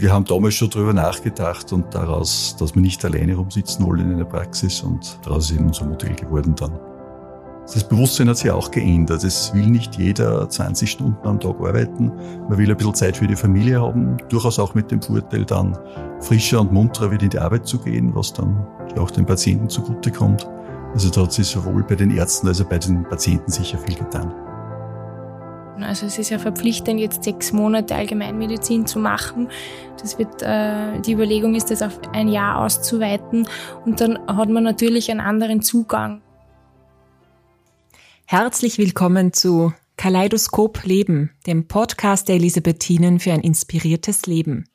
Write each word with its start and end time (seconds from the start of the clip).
wir 0.00 0.12
haben 0.12 0.24
damals 0.24 0.54
schon 0.54 0.70
darüber 0.70 0.92
nachgedacht 0.92 1.72
und 1.72 1.92
daraus, 1.94 2.54
dass 2.58 2.74
wir 2.74 2.82
nicht 2.82 3.04
alleine 3.04 3.34
rumsitzen 3.34 3.84
wollen 3.84 4.10
in 4.10 4.14
einer 4.14 4.24
Praxis 4.24 4.82
und 4.82 5.18
daraus 5.24 5.50
ist 5.50 5.56
eben 5.56 5.66
unser 5.66 5.86
Modell 5.86 6.14
geworden 6.14 6.54
dann. 6.54 6.78
Das 7.72 7.86
Bewusstsein 7.86 8.28
hat 8.30 8.38
sich 8.38 8.50
auch 8.50 8.70
geändert. 8.70 9.24
Es 9.24 9.52
will 9.52 9.66
nicht 9.66 9.96
jeder 9.96 10.48
20 10.48 10.90
Stunden 10.90 11.28
am 11.28 11.38
Tag 11.38 11.56
arbeiten. 11.60 12.12
Man 12.48 12.56
will 12.56 12.70
ein 12.70 12.76
bisschen 12.76 12.94
Zeit 12.94 13.18
für 13.18 13.26
die 13.26 13.36
Familie 13.36 13.82
haben. 13.82 14.16
Durchaus 14.30 14.58
auch 14.58 14.74
mit 14.74 14.90
dem 14.90 15.02
Vorteil 15.02 15.44
dann 15.44 15.76
frischer 16.20 16.62
und 16.62 16.72
munterer 16.72 17.10
wieder 17.10 17.24
in 17.24 17.30
die 17.30 17.38
Arbeit 17.38 17.66
zu 17.66 17.78
gehen, 17.78 18.14
was 18.14 18.32
dann 18.32 18.66
auch 18.96 19.10
den 19.10 19.26
Patienten 19.26 19.68
zugutekommt. 19.68 20.48
Also 20.94 21.10
da 21.10 21.22
hat 21.22 21.32
sich 21.32 21.46
sowohl 21.46 21.82
bei 21.82 21.96
den 21.96 22.10
Ärzten 22.16 22.48
als 22.48 22.62
auch 22.62 22.68
bei 22.68 22.78
den 22.78 23.02
Patienten 23.02 23.50
sicher 23.50 23.78
viel 23.78 23.96
getan. 23.96 24.32
Also 25.82 26.06
es 26.06 26.18
ist 26.18 26.30
ja 26.30 26.38
verpflichtend, 26.38 27.00
jetzt 27.00 27.24
sechs 27.24 27.52
Monate 27.52 27.94
Allgemeinmedizin 27.94 28.86
zu 28.86 28.98
machen. 28.98 29.48
Das 30.00 30.18
wird, 30.18 30.42
äh, 30.42 31.00
die 31.00 31.12
Überlegung 31.12 31.54
ist, 31.54 31.70
das 31.70 31.82
auf 31.82 32.00
ein 32.12 32.28
Jahr 32.28 32.58
auszuweiten. 32.58 33.48
Und 33.84 34.00
dann 34.00 34.18
hat 34.26 34.48
man 34.48 34.64
natürlich 34.64 35.10
einen 35.10 35.20
anderen 35.20 35.62
Zugang. 35.62 36.22
Herzlich 38.26 38.78
willkommen 38.78 39.32
zu 39.32 39.72
Kaleidoskop 39.96 40.84
Leben, 40.84 41.30
dem 41.46 41.66
Podcast 41.66 42.28
der 42.28 42.36
Elisabethinen 42.36 43.18
für 43.18 43.32
ein 43.32 43.40
inspiriertes 43.40 44.26
Leben. 44.26 44.68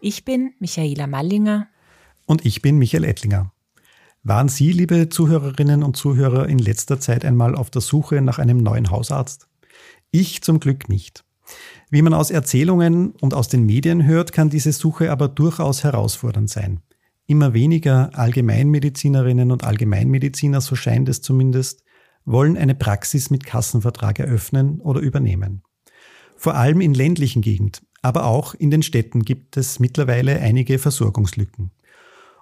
Ich 0.00 0.24
bin 0.24 0.54
Michaela 0.58 1.06
Mallinger. 1.06 1.68
Und 2.26 2.44
ich 2.44 2.62
bin 2.62 2.78
Michael 2.78 3.04
Ettlinger. 3.04 3.52
Waren 4.22 4.48
Sie, 4.48 4.72
liebe 4.72 5.10
Zuhörerinnen 5.10 5.82
und 5.82 5.96
Zuhörer, 5.98 6.48
in 6.48 6.58
letzter 6.58 6.98
Zeit 6.98 7.26
einmal 7.26 7.54
auf 7.54 7.68
der 7.68 7.82
Suche 7.82 8.22
nach 8.22 8.38
einem 8.38 8.56
neuen 8.56 8.90
Hausarzt? 8.90 9.48
Ich 10.16 10.42
zum 10.42 10.60
Glück 10.60 10.88
nicht. 10.88 11.24
Wie 11.90 12.00
man 12.00 12.14
aus 12.14 12.30
Erzählungen 12.30 13.14
und 13.20 13.34
aus 13.34 13.48
den 13.48 13.66
Medien 13.66 14.06
hört, 14.06 14.30
kann 14.30 14.48
diese 14.48 14.70
Suche 14.70 15.10
aber 15.10 15.26
durchaus 15.26 15.82
herausfordernd 15.82 16.48
sein. 16.48 16.82
Immer 17.26 17.52
weniger 17.52 18.16
Allgemeinmedizinerinnen 18.16 19.50
und 19.50 19.64
Allgemeinmediziner, 19.64 20.60
so 20.60 20.76
scheint 20.76 21.08
es 21.08 21.20
zumindest, 21.20 21.82
wollen 22.24 22.56
eine 22.56 22.76
Praxis 22.76 23.30
mit 23.30 23.44
Kassenvertrag 23.44 24.20
eröffnen 24.20 24.80
oder 24.80 25.00
übernehmen. 25.00 25.64
Vor 26.36 26.54
allem 26.54 26.80
in 26.80 26.94
ländlichen 26.94 27.42
Gegenden, 27.42 27.84
aber 28.00 28.26
auch 28.26 28.54
in 28.54 28.70
den 28.70 28.84
Städten 28.84 29.24
gibt 29.24 29.56
es 29.56 29.80
mittlerweile 29.80 30.38
einige 30.38 30.78
Versorgungslücken. 30.78 31.72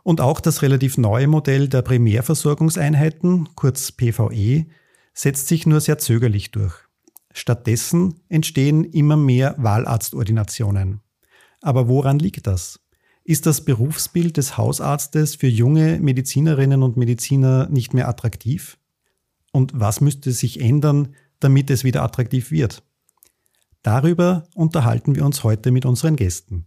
Und 0.02 0.20
auch 0.20 0.40
das 0.40 0.60
relativ 0.60 0.98
neue 0.98 1.26
Modell 1.26 1.68
der 1.68 1.80
Primärversorgungseinheiten, 1.80 3.48
kurz 3.54 3.92
PVE, 3.92 4.66
setzt 5.14 5.48
sich 5.48 5.64
nur 5.64 5.80
sehr 5.80 5.96
zögerlich 5.96 6.50
durch. 6.50 6.91
Stattdessen 7.32 8.20
entstehen 8.28 8.84
immer 8.84 9.16
mehr 9.16 9.54
Wahlarztordinationen. 9.58 11.00
Aber 11.60 11.88
woran 11.88 12.18
liegt 12.18 12.46
das? 12.46 12.80
Ist 13.24 13.46
das 13.46 13.64
Berufsbild 13.64 14.36
des 14.36 14.56
Hausarztes 14.56 15.36
für 15.36 15.46
junge 15.46 16.00
Medizinerinnen 16.00 16.82
und 16.82 16.96
Mediziner 16.96 17.68
nicht 17.68 17.94
mehr 17.94 18.08
attraktiv? 18.08 18.78
und 19.52 19.72
was 19.74 20.00
müsste 20.00 20.32
sich 20.32 20.60
ändern, 20.60 21.14
damit 21.38 21.70
es 21.70 21.84
wieder 21.84 22.02
attraktiv 22.02 22.50
wird. 22.50 22.82
Darüber 23.82 24.44
unterhalten 24.54 25.14
wir 25.14 25.24
uns 25.24 25.44
heute 25.44 25.70
mit 25.70 25.84
unseren 25.84 26.16
Gästen. 26.16 26.66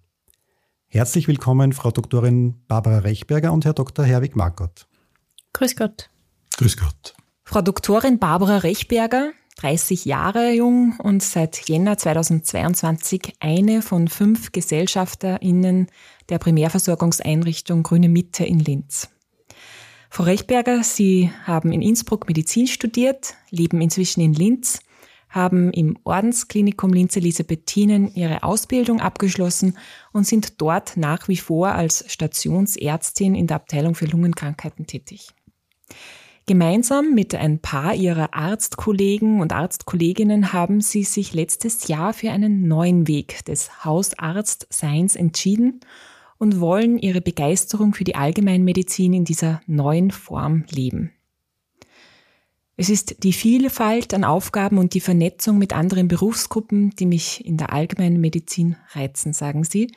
Herzlich 0.87 1.27
willkommen, 1.27 1.73
Frau 1.73 1.91
Doktorin 1.91 2.61
Barbara 2.67 2.99
Rechberger 2.99 3.51
und 3.51 3.65
Herr 3.65 3.73
Dr. 3.73 4.05
Herwig 4.05 4.35
Markott. 4.35 4.87
Grüß 5.53 5.75
Gott. 5.75 6.09
Grüß 6.57 6.77
Gott. 6.77 7.15
Frau 7.43 7.61
Doktorin 7.61 8.19
Barbara 8.19 8.57
Rechberger, 8.57 9.31
30 9.55 10.05
Jahre 10.05 10.51
jung 10.51 10.95
und 11.01 11.23
seit 11.23 11.69
Jänner 11.69 11.97
2022 11.97 13.33
eine 13.39 13.81
von 13.81 14.07
fünf 14.07 14.51
GesellschafterInnen 14.51 15.87
der 16.29 16.39
Primärversorgungseinrichtung 16.39 17.83
Grüne 17.83 18.09
Mitte 18.09 18.43
in 18.43 18.59
Linz. 18.59 19.09
Frau 20.09 20.23
Rechberger, 20.23 20.83
Sie 20.83 21.31
haben 21.43 21.71
in 21.71 21.81
Innsbruck 21.81 22.27
Medizin 22.27 22.67
studiert, 22.67 23.35
leben 23.49 23.81
inzwischen 23.81 24.21
in 24.21 24.33
Linz, 24.33 24.79
haben 25.29 25.71
im 25.71 25.97
Ordensklinikum 26.03 26.93
Linz 26.93 27.17
Elisabethinen 27.17 28.13
ihre 28.15 28.43
Ausbildung 28.43 29.01
abgeschlossen 29.01 29.77
und 30.13 30.25
sind 30.25 30.61
dort 30.61 30.95
nach 30.95 31.27
wie 31.27 31.37
vor 31.37 31.69
als 31.69 32.05
Stationsärztin 32.11 33.35
in 33.35 33.47
der 33.47 33.57
Abteilung 33.57 33.95
für 33.95 34.05
Lungenkrankheiten 34.05 34.87
tätig. 34.87 35.27
Gemeinsam 36.47 37.15
mit 37.15 37.33
ein 37.33 37.57
paar 37.57 37.95
ihrer 37.95 38.35
Arztkollegen 38.35 39.41
und 39.41 39.51
Arztkolleginnen 39.51 40.53
haben 40.53 40.79
sie 40.79 41.03
sich 41.03 41.33
letztes 41.33 41.87
Jahr 41.87 42.13
für 42.13 42.29
einen 42.29 42.67
neuen 42.67 43.07
Weg 43.07 43.43
des 43.45 43.83
Hausarztseins 43.83 45.15
entschieden 45.15 45.79
und 46.37 46.59
wollen 46.59 46.99
ihre 46.99 47.21
Begeisterung 47.21 47.95
für 47.95 48.03
die 48.03 48.13
Allgemeinmedizin 48.13 49.13
in 49.13 49.25
dieser 49.25 49.61
neuen 49.65 50.11
Form 50.11 50.65
leben. 50.69 51.11
Es 52.77 52.89
ist 52.89 53.23
die 53.23 53.33
Vielfalt 53.33 54.13
an 54.13 54.23
Aufgaben 54.23 54.77
und 54.77 54.93
die 54.93 54.99
Vernetzung 54.99 55.57
mit 55.57 55.73
anderen 55.73 56.07
Berufsgruppen, 56.07 56.91
die 56.91 57.07
mich 57.07 57.43
in 57.43 57.57
der 57.57 57.73
Allgemeinmedizin 57.73 58.75
reizen, 58.91 59.33
sagen 59.33 59.63
sie, 59.63 59.91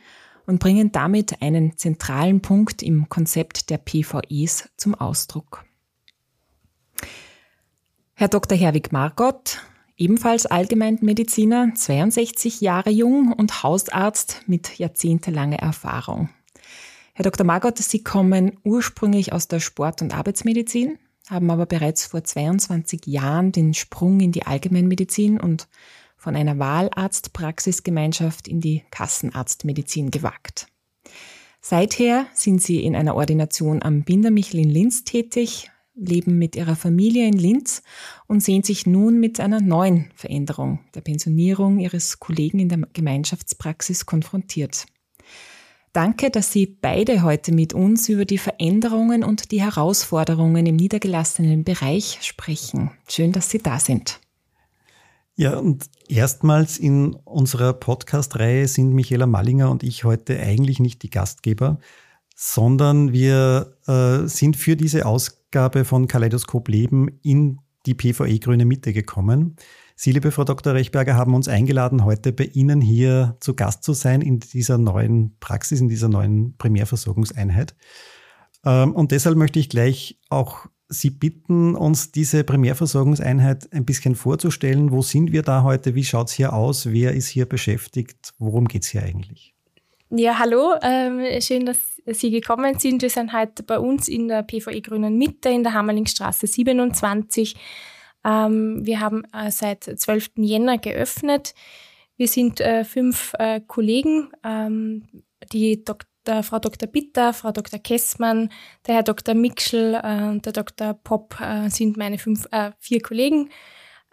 und 0.46 0.60
bringen 0.60 0.92
damit 0.92 1.42
einen 1.42 1.76
zentralen 1.76 2.40
Punkt 2.40 2.82
im 2.82 3.10
Konzept 3.10 3.68
der 3.68 3.76
PVEs 3.76 4.70
zum 4.78 4.94
Ausdruck. 4.94 5.67
Herr 8.20 8.26
Dr. 8.26 8.58
Herwig 8.58 8.90
Margott, 8.90 9.60
ebenfalls 9.96 10.44
Allgemeinmediziner, 10.44 11.72
62 11.76 12.60
Jahre 12.60 12.90
jung 12.90 13.32
und 13.32 13.62
Hausarzt 13.62 14.42
mit 14.48 14.76
jahrzehntelanger 14.76 15.60
Erfahrung. 15.60 16.28
Herr 17.14 17.22
Dr. 17.22 17.46
Margot, 17.46 17.78
Sie 17.78 18.02
kommen 18.02 18.58
ursprünglich 18.64 19.32
aus 19.32 19.46
der 19.46 19.60
Sport- 19.60 20.02
und 20.02 20.16
Arbeitsmedizin, 20.16 20.98
haben 21.30 21.48
aber 21.48 21.66
bereits 21.66 22.06
vor 22.06 22.24
22 22.24 23.06
Jahren 23.06 23.52
den 23.52 23.72
Sprung 23.72 24.18
in 24.18 24.32
die 24.32 24.44
Allgemeinmedizin 24.44 25.38
und 25.38 25.68
von 26.16 26.34
einer 26.34 26.58
Wahlarztpraxisgemeinschaft 26.58 28.48
in 28.48 28.60
die 28.60 28.82
Kassenarztmedizin 28.90 30.10
gewagt. 30.10 30.66
Seither 31.60 32.26
sind 32.34 32.64
Sie 32.64 32.82
in 32.82 32.96
einer 32.96 33.14
Ordination 33.14 33.80
am 33.80 34.02
Bindermichel 34.02 34.58
in 34.58 34.70
Linz 34.70 35.04
tätig, 35.04 35.70
leben 35.98 36.38
mit 36.38 36.56
ihrer 36.56 36.76
Familie 36.76 37.26
in 37.26 37.36
Linz 37.36 37.82
und 38.26 38.42
sehen 38.42 38.62
sich 38.62 38.86
nun 38.86 39.20
mit 39.20 39.40
einer 39.40 39.60
neuen 39.60 40.10
Veränderung, 40.14 40.80
der 40.94 41.00
Pensionierung 41.00 41.78
ihres 41.78 42.20
Kollegen 42.20 42.58
in 42.58 42.68
der 42.68 42.78
Gemeinschaftspraxis 42.92 44.06
konfrontiert. 44.06 44.86
Danke, 45.92 46.30
dass 46.30 46.52
Sie 46.52 46.66
beide 46.66 47.22
heute 47.22 47.52
mit 47.52 47.72
uns 47.72 48.08
über 48.08 48.24
die 48.24 48.38
Veränderungen 48.38 49.24
und 49.24 49.50
die 49.50 49.62
Herausforderungen 49.62 50.66
im 50.66 50.76
niedergelassenen 50.76 51.64
Bereich 51.64 52.18
sprechen. 52.22 52.90
Schön, 53.08 53.32
dass 53.32 53.50
Sie 53.50 53.58
da 53.58 53.78
sind. 53.78 54.20
Ja, 55.34 55.56
und 55.56 55.88
erstmals 56.08 56.78
in 56.78 57.14
unserer 57.24 57.72
Podcast-Reihe 57.72 58.68
sind 58.68 58.92
Michaela 58.92 59.26
Mallinger 59.26 59.70
und 59.70 59.82
ich 59.82 60.04
heute 60.04 60.38
eigentlich 60.38 60.80
nicht 60.80 61.02
die 61.02 61.10
Gastgeber, 61.10 61.78
sondern 62.34 63.12
wir 63.12 63.76
äh, 63.86 64.26
sind 64.26 64.56
für 64.56 64.76
diese 64.76 65.06
Ausgabe 65.06 65.37
von 65.84 66.08
Kaleidoskop 66.08 66.68
Leben 66.68 67.08
in 67.22 67.58
die 67.86 67.94
PVE 67.94 68.38
Grüne 68.38 68.64
Mitte 68.64 68.92
gekommen. 68.92 69.56
Sie, 69.96 70.12
liebe 70.12 70.30
Frau 70.30 70.44
Dr. 70.44 70.74
Rechberger, 70.74 71.16
haben 71.16 71.34
uns 71.34 71.48
eingeladen, 71.48 72.04
heute 72.04 72.32
bei 72.32 72.44
Ihnen 72.44 72.80
hier 72.80 73.36
zu 73.40 73.54
Gast 73.54 73.82
zu 73.82 73.94
sein 73.94 74.20
in 74.20 74.40
dieser 74.40 74.78
neuen 74.78 75.36
Praxis, 75.40 75.80
in 75.80 75.88
dieser 75.88 76.08
neuen 76.08 76.56
Primärversorgungseinheit. 76.58 77.74
Ähm, 78.64 78.92
und 78.94 79.10
deshalb 79.10 79.36
möchte 79.36 79.58
ich 79.58 79.68
gleich 79.68 80.20
auch 80.28 80.66
Sie 80.90 81.10
bitten, 81.10 81.74
uns 81.74 82.12
diese 82.12 82.44
Primärversorgungseinheit 82.44 83.72
ein 83.72 83.84
bisschen 83.84 84.14
vorzustellen. 84.14 84.90
Wo 84.90 85.02
sind 85.02 85.32
wir 85.32 85.42
da 85.42 85.62
heute? 85.62 85.94
Wie 85.94 86.04
schaut 86.04 86.28
es 86.28 86.34
hier 86.34 86.52
aus? 86.54 86.86
Wer 86.86 87.12
ist 87.12 87.28
hier 87.28 87.46
beschäftigt? 87.46 88.32
Worum 88.38 88.68
geht 88.68 88.84
es 88.84 88.88
hier 88.88 89.02
eigentlich? 89.02 89.54
Ja, 90.10 90.38
hallo. 90.38 90.74
Ähm, 90.80 91.20
schön, 91.42 91.66
dass 91.66 92.00
Sie 92.06 92.30
gekommen 92.30 92.78
sind. 92.78 93.02
Wir 93.02 93.10
sind 93.10 93.34
heute 93.34 93.62
bei 93.62 93.78
uns 93.78 94.08
in 94.08 94.28
der 94.28 94.42
PVE 94.42 94.80
Grünen 94.80 95.18
Mitte 95.18 95.50
in 95.50 95.62
der 95.62 95.74
Hammerlingstraße 95.74 96.46
27. 96.46 97.54
Ähm, 98.24 98.86
wir 98.86 99.00
haben 99.00 99.24
äh, 99.34 99.50
seit 99.50 99.84
12. 99.84 100.30
Jänner 100.36 100.78
geöffnet. 100.78 101.54
Wir 102.16 102.26
sind 102.26 102.58
äh, 102.60 102.84
fünf 102.84 103.34
äh, 103.38 103.60
Kollegen, 103.60 104.30
ähm, 104.44 105.06
die 105.52 105.84
Dr. 105.84 106.42
Frau 106.42 106.58
Dr. 106.58 106.88
Bitter, 106.88 107.34
Frau 107.34 107.52
Dr. 107.52 107.78
Kessmann, 107.78 108.50
der 108.86 108.94
Herr 108.94 109.02
Dr. 109.02 109.34
Mikschel 109.34 109.94
äh, 110.02 110.22
und 110.28 110.46
der 110.46 110.54
Dr. 110.54 110.94
Popp 110.94 111.38
äh, 111.38 111.68
sind 111.68 111.98
meine 111.98 112.16
fünf, 112.16 112.46
äh, 112.50 112.72
vier 112.78 113.02
Kollegen. 113.02 113.50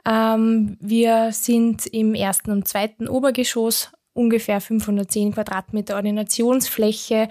Ähm, 0.06 0.78
wir 0.82 1.32
sind 1.32 1.88
im 1.88 2.14
ersten 2.16 2.52
und 2.52 2.68
zweiten 2.68 3.08
Obergeschoss, 3.08 3.92
ungefähr 4.16 4.62
510 4.62 5.34
Quadratmeter 5.34 5.96
Ordinationsfläche. 5.96 7.28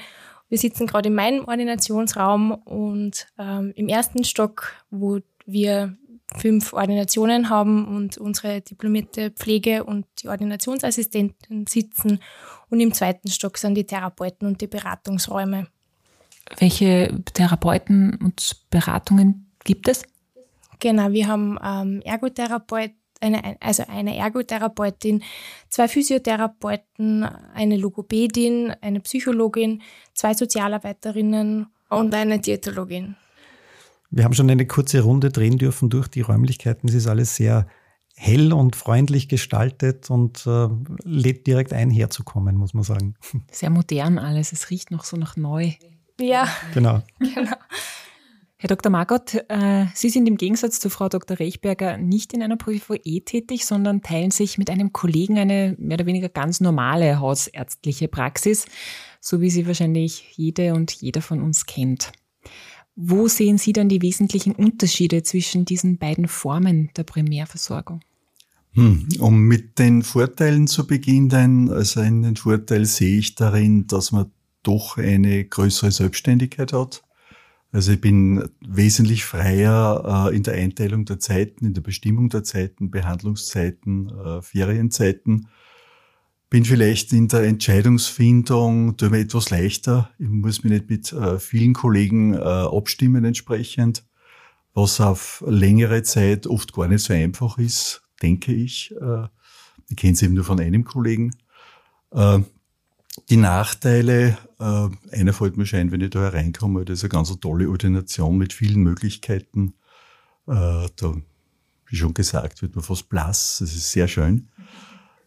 Wir 0.49 0.59
sitzen 0.59 0.87
gerade 0.87 1.09
in 1.09 1.15
meinem 1.15 1.45
Ordinationsraum 1.47 2.53
und 2.53 3.27
ähm, 3.39 3.73
im 3.75 3.89
ersten 3.89 4.23
Stock, 4.23 4.73
wo 4.91 5.19
wir 5.47 5.97
fünf 6.37 6.73
Ordinationen 6.73 7.49
haben 7.49 7.87
und 7.87 8.19
unsere 8.19 8.61
diplomierte 8.61 9.31
Pflege 9.31 9.85
und 9.85 10.07
die 10.23 10.29
Ordinationsassistentin 10.29 11.67
sitzen. 11.67 12.21
und 12.71 12.81
im 12.81 12.93
zweiten 12.93 13.31
Stock 13.31 13.59
sind 13.59 13.75
die 13.75 13.87
Therapeuten 13.87 14.47
und 14.47 14.61
die 14.61 14.67
Beratungsräume. 14.67 15.69
Welche 16.59 17.23
Therapeuten 17.33 18.19
und 18.23 18.57
Beratungen 18.71 19.51
gibt 19.65 19.89
es? 19.89 20.05
Genau, 20.81 21.13
wir 21.13 21.29
haben 21.29 21.59
ähm, 21.65 22.03
Ergotherapeut, 22.05 22.93
eine, 23.21 23.57
also 23.61 23.85
eine 23.89 24.17
Ergotherapeutin, 24.17 25.23
zwei 25.69 25.89
Physiotherapeuten, 25.89 27.25
eine 27.55 27.77
Logopädin, 27.77 28.73
eine 28.81 29.01
Psychologin, 29.01 29.83
zwei 30.13 30.35
Sozialarbeiterinnen 30.35 31.67
und 31.89 32.15
eine 32.15 32.39
Diätologin. 32.39 33.17
Wir 34.11 34.25
haben 34.25 34.35
schon 34.35 34.51
eine 34.51 34.67
kurze 34.67 35.01
Runde 35.01 35.31
drehen 35.31 35.59
dürfen 35.59 35.91
durch 35.91 36.09
die 36.09 36.21
Räumlichkeiten. 36.21 36.89
Es 36.89 36.95
ist 36.95 37.09
alles 37.09 37.35
sehr 37.35 37.67
hell 38.17 38.53
und 38.53 38.77
freundlich 38.77 39.29
gestaltet 39.29 40.09
und 40.09 40.47
äh, 40.47 40.69
lädt 41.03 41.47
direkt 41.47 41.73
ein, 41.73 41.91
herzukommen, 41.91 42.57
muss 42.57 42.75
man 42.75 42.85
sagen. 42.85 43.15
Sehr 43.51 43.71
modern 43.71 44.19
alles. 44.19 44.53
Es 44.53 44.71
riecht 44.71 44.91
noch 44.91 45.05
so 45.05 45.17
nach 45.17 45.37
neu. 45.37 45.73
Ja. 46.21 46.49
Genau. 46.75 47.03
genau. 47.19 47.57
Herr 48.65 48.75
Dr. 48.75 48.91
Margot, 48.91 49.35
äh, 49.51 49.85
Sie 49.93 50.09
sind 50.09 50.27
im 50.27 50.39
Gegensatz 50.39 50.81
zu 50.81 50.89
Frau 50.89 51.11
Dr. 51.11 51.39
Rechberger 51.39 51.99
nicht 51.99 52.33
in 52.33 52.43
einer 52.43 52.57
PVE 52.57 53.21
tätig, 53.23 53.67
sondern 53.67 54.01
teilen 54.01 54.31
sich 54.31 54.57
mit 54.57 54.71
einem 54.71 54.91
Kollegen 54.91 55.37
eine 55.37 55.77
mehr 55.79 55.97
oder 55.97 56.07
weniger 56.07 56.31
ganz 56.31 56.63
normale 56.63 57.21
hausärztliche 57.21 58.09
Praxis, 58.09 58.65
so 59.21 59.43
wie 59.43 59.51
sie 59.51 59.67
wahrscheinlich 59.67 60.33
jede 60.39 60.73
und 60.73 60.93
jeder 60.93 61.21
von 61.21 61.43
uns 61.43 61.67
kennt. 61.67 62.13
Wo 62.97 63.29
sehen 63.29 63.59
Sie 63.59 63.75
dann 63.75 63.91
die 63.91 64.01
wesentlichen 64.01 64.55
Unterschiede 64.55 65.23
zwischen 65.23 65.67
diesen 65.67 65.99
beiden 65.99 66.27
Formen 66.27 66.89
der 66.97 67.03
Primärversorgung? 67.03 68.01
Hm, 68.73 69.09
um 69.19 69.43
mit 69.43 69.79
den 69.79 70.03
Vorteilen 70.03 70.69
zu 70.69 70.87
beginnen, 70.87 71.71
also 71.71 72.01
einen 72.01 72.37
Vorteil 72.37 72.87
sehe 72.87 73.19
ich 73.19 73.35
darin, 73.35 73.87
dass 73.89 74.11
man 74.11 74.31
doch 74.63 74.97
eine 74.97 75.45
größere 75.45 75.91
Selbstständigkeit 75.91 76.73
hat. 76.73 77.05
Also 77.75 77.91
ich 77.91 78.01
bin 78.01 78.49
wesentlich 78.61 79.25
freier 79.25 80.29
äh, 80.31 80.37
in 80.37 80.45
der 80.45 80.55
Einteilung 80.55 81.07
der 81.07 81.19
Zeiten, 81.19 81.67
in 81.67 81.75
der 81.75 81.81
Bestimmung 81.81 82.29
der 82.29 82.45
Zeiten, 82.45 82.93
Behandlungszeiten, 82.93 84.17
äh, 84.17 84.43
Ferienzeiten. 84.43 85.49
Bin 86.51 86.65
vielleicht 86.65 87.13
in 87.13 87.27
der 87.27 87.43
Entscheidungsfindung 87.43 88.97
tue 88.97 89.11
mir 89.11 89.19
etwas 89.19 89.51
leichter. 89.51 90.09
Ich 90.21 90.29
muss 90.29 90.63
mich 90.63 90.73
nicht 90.73 90.89
mit 90.89 91.13
äh, 91.13 91.41
vielen 91.41 91.73
Kollegen 91.73 92.35
äh, 92.35 92.39
abstimmen 92.39 93.25
entsprechend, 93.25 94.05
was 94.73 95.01
auf 95.01 95.43
längere 95.45 96.05
Zeit 96.05 96.47
oft 96.47 96.75
gar 96.75 96.87
nicht 96.87 97.03
so 97.03 97.13
einfach 97.13 97.59
ist, 97.59 98.05
denke 98.23 98.55
ich. 98.55 98.95
Äh, 99.01 99.25
ich 99.91 99.97
kenne 99.97 100.13
es 100.13 100.23
eben 100.23 100.35
nur 100.35 100.45
von 100.45 100.61
einem 100.61 100.85
Kollegen. 100.85 101.33
Die 103.29 103.37
Nachteile, 103.37 104.37
äh, 104.59 104.89
einer 105.17 105.33
fällt 105.33 105.57
mir 105.57 105.67
schein, 105.67 105.93
wenn 105.93 106.01
ich 106.01 106.11
da 106.11 106.21
hereinkomme, 106.21 106.85
das 106.85 106.99
ist 106.99 107.05
eine 107.05 107.11
ganz 107.11 107.41
tolle 107.41 107.69
Ordination 107.71 108.37
mit 108.37 108.53
vielen 108.53 108.83
Möglichkeiten. 108.83 109.75
Äh, 110.47 110.89
da, 110.97 111.15
wie 111.87 111.97
schon 111.97 112.13
gesagt, 112.13 112.61
wird 112.63 112.75
man 112.75 112.85
fast 112.85 113.09
blass, 113.09 113.59
das 113.61 113.75
ist 113.75 113.93
sehr 113.93 114.09
schön. 114.09 114.49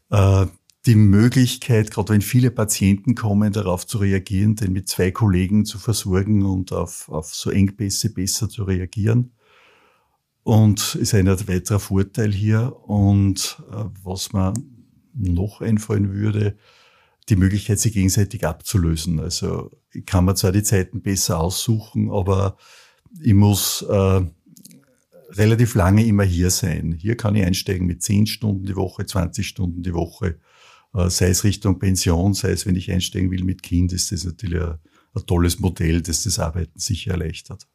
Äh, 0.10 0.48
die 0.86 0.96
Möglichkeit, 0.96 1.92
gerade 1.92 2.14
wenn 2.14 2.22
viele 2.22 2.52
Patienten 2.52 3.16
kommen, 3.16 3.52
darauf 3.52 3.86
zu 3.88 3.98
reagieren, 3.98 4.56
den 4.56 4.74
mit 4.74 4.88
zwei 4.88 5.12
Kollegen 5.12 5.66
zu 5.66 5.80
versorgen 5.80 6.46
und 6.46 6.72
auf, 6.72 7.10
auf 7.10 7.34
so 7.34 7.52
Engpässe 7.52 8.14
besser 8.14 8.50
zu 8.50 8.64
reagieren. 8.64 9.34
Und 10.44 10.96
ist 10.96 11.14
ein 11.14 11.28
weiterer 11.28 11.80
Vorteil 11.80 12.32
hier. 12.32 12.74
Und 12.84 13.62
äh, 13.70 13.84
was 14.04 14.32
mir 14.32 14.54
noch 15.14 15.60
einfallen 15.60 16.14
würde, 16.14 16.58
die 17.30 17.36
Möglichkeit, 17.36 17.80
sie 17.80 17.92
gegenseitig 17.92 18.46
abzulösen. 18.46 19.20
Also 19.20 19.72
ich 19.94 20.06
kann 20.06 20.26
mir 20.26 20.36
zwar 20.36 20.52
die 20.52 20.64
Zeiten 20.64 21.02
besser 21.02 21.40
aussuchen, 21.40 22.10
aber 22.10 22.58
ich 23.22 23.34
muss 23.34 23.82
äh, 23.82 24.22
relativ 25.32 25.76
lange 25.76 26.06
immer 26.06 26.24
hier 26.24 26.50
sein. 26.50 26.94
Hier 26.94 27.18
kann 27.18 27.36
ich 27.36 27.46
einsteigen 27.46 27.86
mit 27.86 28.02
10 28.02 28.28
Stunden 28.28 28.66
die 28.66 28.76
Woche, 28.76 29.06
20 29.06 29.48
Stunden 29.48 29.84
die 29.84 29.94
Woche, 29.94 30.40
äh, 30.94 31.10
sei 31.10 31.30
es 31.30 31.44
Richtung 31.44 31.80
Pension, 31.80 32.34
sei 32.34 32.52
es, 32.52 32.66
wenn 32.66 32.76
ich 32.76 32.92
einsteigen 32.92 33.32
will 33.32 33.44
mit 33.44 33.62
Kind, 33.62 33.92
ist 33.92 34.12
das 34.12 34.24
natürlich 34.24 34.62
ein, 34.62 34.78
ein 35.14 35.26
tolles 35.26 35.60
Modell, 35.60 36.02
das 36.02 36.24
das 36.24 36.40
Arbeiten 36.40 36.80
sicher 36.80 37.12
erleichtert. 37.12 37.68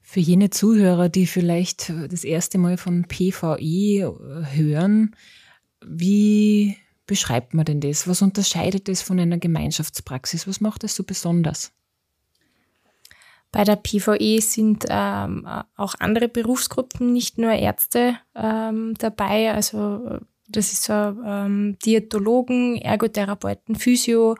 Für 0.00 0.20
jene 0.20 0.50
Zuhörer, 0.50 1.08
die 1.08 1.26
vielleicht 1.26 1.90
das 2.10 2.24
erste 2.24 2.58
Mal 2.58 2.76
von 2.76 3.04
PVI 3.04 4.06
hören, 4.52 5.16
wie 5.84 6.76
beschreibt 7.06 7.54
man 7.54 7.64
denn 7.64 7.80
das? 7.80 8.08
Was 8.08 8.22
unterscheidet 8.22 8.88
es 8.88 9.02
von 9.02 9.18
einer 9.20 9.38
Gemeinschaftspraxis? 9.38 10.48
Was 10.48 10.60
macht 10.60 10.84
es 10.84 10.94
so 10.94 11.04
besonders? 11.04 11.72
Bei 13.52 13.62
der 13.62 13.76
PVE 13.76 14.40
sind 14.40 14.84
ähm, 14.88 15.46
auch 15.76 15.94
andere 16.00 16.28
Berufsgruppen, 16.28 17.12
nicht 17.12 17.38
nur 17.38 17.52
Ärzte 17.52 18.18
ähm, 18.34 18.94
dabei. 18.98 19.52
Also 19.52 20.18
das 20.48 20.72
ist 20.72 20.82
so 20.82 20.92
ähm, 20.92 21.76
Diätologen, 21.84 22.76
Ergotherapeuten, 22.76 23.76
Physio, 23.76 24.36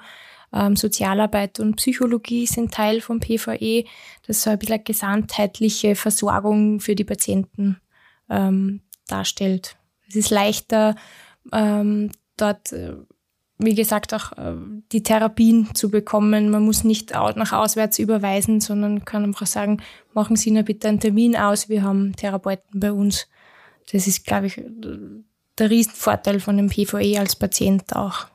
ähm, 0.53 0.75
Sozialarbeit 0.75 1.61
und 1.61 1.77
Psychologie 1.77 2.47
sind 2.47 2.75
Teil 2.75 3.01
vom 3.01 3.21
PVE. 3.21 3.85
Das 4.27 4.43
so 4.43 4.51
ein 4.51 4.59
bisschen 4.59 4.75
eine 4.75 4.83
gesamtheitliche 4.83 5.95
Versorgung 5.95 6.81
für 6.81 6.95
die 6.95 7.05
Patienten 7.05 7.81
ähm, 8.29 8.81
darstellt. 9.07 9.77
Es 10.09 10.17
ist 10.17 10.31
leichter, 10.31 10.97
ähm, 11.53 12.11
dort, 12.37 12.73
äh, 12.73 12.97
wie 13.59 13.75
gesagt, 13.75 14.15
auch 14.15 14.33
äh, 14.33 14.55
die 14.93 15.03
Therapien 15.03 15.75
zu 15.75 15.91
bekommen. 15.91 16.51
Man 16.51 16.65
muss 16.65 16.85
nicht 16.85 17.13
nach 17.13 17.53
auswärts 17.53 17.99
überweisen, 17.99 18.61
sondern 18.61 19.05
kann 19.05 19.25
einfach 19.25 19.47
sagen, 19.47 19.83
machen 20.13 20.37
Sie 20.37 20.51
nur 20.51 20.65
bitte 20.65 20.89
einen 20.89 21.01
Termin 21.01 21.37
aus, 21.37 21.69
wir 21.69 21.83
haben 21.83 22.15
Therapeuten 22.17 22.81
bei 22.81 22.93
uns. 22.93 23.29
Das 23.93 24.07
ist, 24.07 24.27
glaube 24.27 24.47
ich, 24.47 24.63
der 25.59 25.71
Riesenvorteil 25.71 26.41
von 26.41 26.57
dem 26.57 26.69
PVE 26.69 27.19
als 27.19 27.37
Patient 27.37 27.95
auch. 27.95 28.27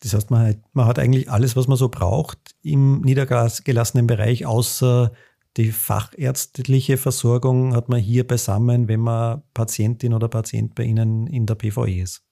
Das 0.00 0.14
heißt, 0.14 0.30
man 0.30 0.48
hat, 0.48 0.56
man 0.72 0.86
hat 0.86 0.98
eigentlich 0.98 1.30
alles, 1.30 1.56
was 1.56 1.68
man 1.68 1.76
so 1.76 1.88
braucht 1.88 2.38
im 2.62 3.00
niedergelassenen 3.00 4.06
Bereich, 4.06 4.46
außer 4.46 5.12
die 5.56 5.72
fachärztliche 5.72 6.98
Versorgung 6.98 7.74
hat 7.74 7.88
man 7.88 7.98
hier 7.98 8.26
beisammen, 8.26 8.88
wenn 8.88 9.00
man 9.00 9.42
Patientin 9.54 10.12
oder 10.12 10.28
Patient 10.28 10.74
bei 10.74 10.84
Ihnen 10.84 11.26
in 11.26 11.46
der 11.46 11.54
PVE 11.54 12.02
ist. 12.02 12.25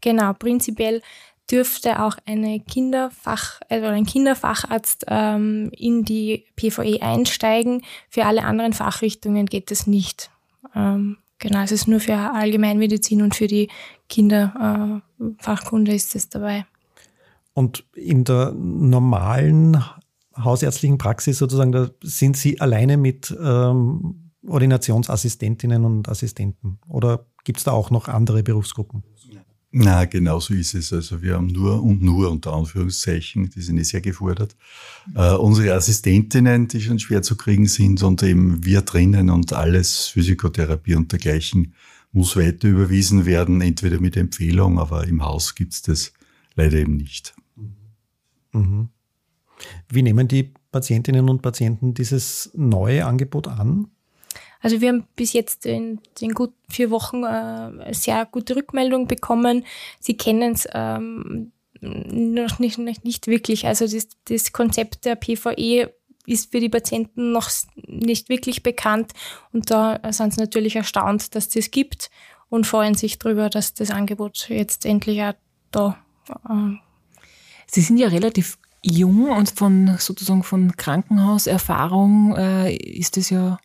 Genau, 0.00 0.32
prinzipiell 0.32 1.02
dürfte 1.50 2.02
auch 2.02 2.16
eine 2.26 2.60
Kinderfach, 2.60 3.60
also 3.68 3.86
ein 3.86 4.04
Kinderfacharzt 4.04 5.06
ähm, 5.08 5.70
in 5.76 6.04
die 6.04 6.44
PVE 6.56 7.00
einsteigen. 7.00 7.82
Für 8.10 8.26
alle 8.26 8.44
anderen 8.44 8.74
Fachrichtungen 8.74 9.46
geht 9.46 9.70
das 9.70 9.86
nicht. 9.86 10.30
Ähm, 10.74 11.18
genau, 11.38 11.62
es 11.62 11.72
ist 11.72 11.88
nur 11.88 12.00
für 12.00 12.16
Allgemeinmedizin 12.16 13.22
und 13.22 13.34
für 13.34 13.46
die 13.46 13.68
Kinderfachkunde 14.08 15.92
äh, 15.92 15.96
ist 15.96 16.14
es 16.14 16.28
dabei. 16.28 16.66
Und 17.54 17.84
in 17.94 18.24
der 18.24 18.52
normalen 18.52 19.82
hausärztlichen 20.36 20.98
Praxis 20.98 21.38
sozusagen, 21.38 21.72
da 21.72 21.90
sind 22.02 22.36
Sie 22.36 22.60
alleine 22.60 22.96
mit 22.96 23.36
ähm, 23.42 24.30
Ordinationsassistentinnen 24.46 25.84
und 25.84 26.08
Assistenten? 26.08 26.78
Oder 26.88 27.26
gibt 27.44 27.58
es 27.58 27.64
da 27.64 27.72
auch 27.72 27.90
noch 27.90 28.08
andere 28.08 28.42
Berufsgruppen? 28.42 29.02
Na, 29.70 30.06
genau 30.06 30.40
so 30.40 30.54
ist 30.54 30.74
es. 30.74 30.92
Also 30.92 31.20
wir 31.20 31.34
haben 31.34 31.48
nur 31.48 31.82
und 31.82 32.02
nur 32.02 32.30
unter 32.30 32.54
Anführungszeichen, 32.54 33.50
die 33.50 33.60
sind 33.60 33.76
nicht 33.76 33.88
sehr 33.88 34.00
gefordert. 34.00 34.56
Äh, 35.14 35.34
unsere 35.34 35.74
Assistentinnen, 35.74 36.68
die 36.68 36.80
schon 36.80 36.98
schwer 36.98 37.22
zu 37.22 37.36
kriegen 37.36 37.66
sind 37.66 38.02
und 38.02 38.22
eben 38.22 38.64
wir 38.64 38.80
drinnen 38.80 39.28
und 39.28 39.52
alles 39.52 40.06
Physikotherapie 40.06 40.94
und 40.94 41.12
dergleichen 41.12 41.74
muss 42.12 42.36
weiter 42.36 42.68
überwiesen 42.68 43.26
werden, 43.26 43.60
entweder 43.60 44.00
mit 44.00 44.16
Empfehlung, 44.16 44.78
aber 44.78 45.06
im 45.06 45.22
Haus 45.22 45.54
gibt's 45.54 45.82
das 45.82 46.12
leider 46.54 46.78
eben 46.78 46.96
nicht. 46.96 47.34
Mhm. 48.52 48.88
Wie 49.90 50.02
nehmen 50.02 50.28
die 50.28 50.54
Patientinnen 50.72 51.28
und 51.28 51.42
Patienten 51.42 51.92
dieses 51.92 52.50
neue 52.54 53.04
Angebot 53.04 53.48
an? 53.48 53.88
Also 54.60 54.80
wir 54.80 54.88
haben 54.88 55.06
bis 55.14 55.32
jetzt 55.32 55.66
in 55.66 56.00
den 56.20 56.32
gut 56.32 56.52
vier 56.68 56.90
Wochen 56.90 57.24
äh, 57.24 57.92
sehr 57.94 58.26
gute 58.26 58.56
Rückmeldung 58.56 59.06
bekommen. 59.06 59.64
Sie 60.00 60.16
kennen 60.16 60.52
es 60.52 60.66
ähm, 60.72 61.52
noch 61.80 62.58
nicht, 62.58 62.78
nicht, 62.78 63.04
nicht 63.04 63.26
wirklich. 63.26 63.66
Also 63.66 63.86
das, 63.86 64.08
das 64.24 64.52
Konzept 64.52 65.04
der 65.04 65.14
PVE 65.14 65.92
ist 66.26 66.50
für 66.50 66.60
die 66.60 66.68
Patienten 66.68 67.32
noch 67.32 67.50
nicht 67.86 68.28
wirklich 68.28 68.62
bekannt 68.62 69.12
und 69.52 69.70
da 69.70 70.00
sind 70.10 70.34
sie 70.34 70.40
natürlich 70.40 70.76
erstaunt, 70.76 71.34
dass 71.34 71.48
das 71.48 71.70
gibt 71.70 72.10
und 72.50 72.66
freuen 72.66 72.94
sich 72.94 73.18
darüber, 73.18 73.48
dass 73.48 73.74
das 73.74 73.90
Angebot 73.90 74.48
jetzt 74.48 74.84
endlich 74.84 75.22
auch 75.22 75.34
da. 75.70 75.98
Äh 76.48 76.76
Sie 77.70 77.80
sind 77.82 77.98
ja 77.98 78.08
relativ 78.08 78.58
jung 78.82 79.30
und 79.30 79.50
von 79.50 79.96
sozusagen 79.98 80.42
von 80.42 80.76
Krankenhauserfahrung 80.76 82.36
äh, 82.36 82.74
ist 82.74 83.16
es 83.16 83.30
ja 83.30 83.58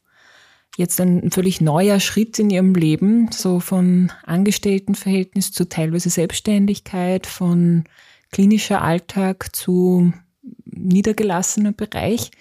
jetzt 0.78 1.00
ein 1.00 1.32
völlig 1.32 1.62
neuer 1.62 2.00
Schritt 2.00 2.40
in 2.40 2.50
Ihrem 2.50 2.74
Leben, 2.74 3.30
so 3.32 3.60
von 3.60 4.12
Angestelltenverhältnis 4.26 5.52
zu 5.52 5.70
teilweise 5.70 6.10
Selbstständigkeit, 6.10 7.28
von 7.28 7.84
klinischer 8.32 8.82
Alltag 8.82 9.56
zu 9.56 10.14
niedergelassener 10.66 11.72
Bereich. 11.72 12.32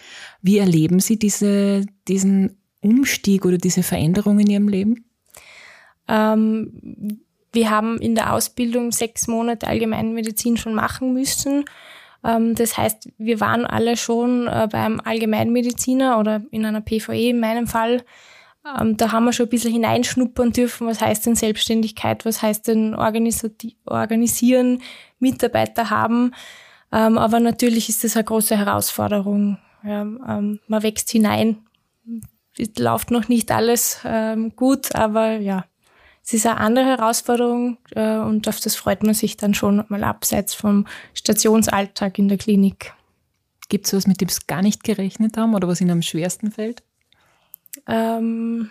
Wie 0.41 0.59
erleben 0.59 1.01
Sie 1.01 1.19
diese, 1.19 1.85
diesen 2.09 2.57
Umstieg 2.81 3.45
oder 3.45 3.59
diese 3.59 3.83
Veränderung 3.83 4.41
in 4.41 4.51
Ihrem 4.51 4.69
Leben? 4.69 5.05
Ähm, 6.09 7.21
wir 7.53 7.71
haben 7.71 7.99
in 7.99 8.15
der 8.15 8.33
Ausbildung 8.33 8.93
sechs 8.93 9.29
Monate 9.29 9.67
Allgemeinmedizin 9.67 10.57
schon 10.57 10.75
machen 10.75 11.13
müssen. 11.13 11.65
Ähm, 12.25 12.55
das 12.55 12.77
heißt, 12.77 13.11
wir 13.19 13.41
waren 13.41 13.67
alle 13.67 13.97
schon 13.97 14.47
äh, 14.47 14.69
beim 14.71 15.01
Allgemeinmediziner 15.01 16.19
oder 16.19 16.43
in 16.51 16.65
einer 16.65 16.81
PVE 16.81 17.31
in 17.31 17.41
meinem 17.41 17.67
Fall. 17.67 18.05
Ähm, 18.79 18.97
da 18.97 19.13
haben 19.13 19.25
wir 19.25 19.33
schon 19.33 19.47
ein 19.47 19.51
bisschen 19.51 19.73
hineinschnuppern 19.73 20.53
dürfen, 20.53 20.87
was 20.87 21.01
heißt 21.01 21.27
denn 21.27 21.35
Selbstständigkeit, 21.35 22.25
was 22.25 22.43
heißt 22.43 22.69
denn 22.69 22.95
organisieren, 22.95 24.83
Mitarbeiter 25.19 25.91
haben. 25.91 26.33
Ähm, 26.93 27.19
aber 27.19 27.41
natürlich 27.41 27.89
ist 27.89 28.05
das 28.05 28.17
eine 28.17 28.25
große 28.25 28.57
Herausforderung. 28.57 29.59
man 29.83 30.61
wächst 30.69 31.11
hinein. 31.11 31.67
Es 32.57 32.79
läuft 32.79 33.11
noch 33.11 33.29
nicht 33.29 33.51
alles 33.51 34.07
gut, 34.55 34.95
aber 34.95 35.39
ja, 35.39 35.65
es 36.25 36.33
ist 36.35 36.47
eine 36.47 36.59
andere 36.59 36.85
Herausforderung 36.87 37.79
äh, 37.95 38.19
und 38.19 38.49
auf 38.49 38.61
das 38.61 38.77
freut 38.77 39.03
man 39.03 39.15
sich 39.15 39.37
dann 39.37 39.55
schon 39.55 39.85
mal 39.89 40.05
abseits 40.05 40.55
vom 40.55 40.87
Stationsalltag 41.15 42.19
in 42.19 42.29
der 42.29 42.39
Klinik. 42.39 42.95
Gibt 43.69 43.87
es 43.87 43.93
was, 43.93 44.07
mit 44.07 44.21
dem 44.21 44.29
Sie 44.29 44.41
gar 44.47 44.63
nicht 44.63 44.85
gerechnet 44.85 45.37
haben 45.37 45.55
oder 45.55 45.67
was 45.67 45.81
Ihnen 45.81 45.91
am 45.91 46.03
schwersten 46.03 46.53
fällt? 46.53 46.83
Ähm, 47.87 48.71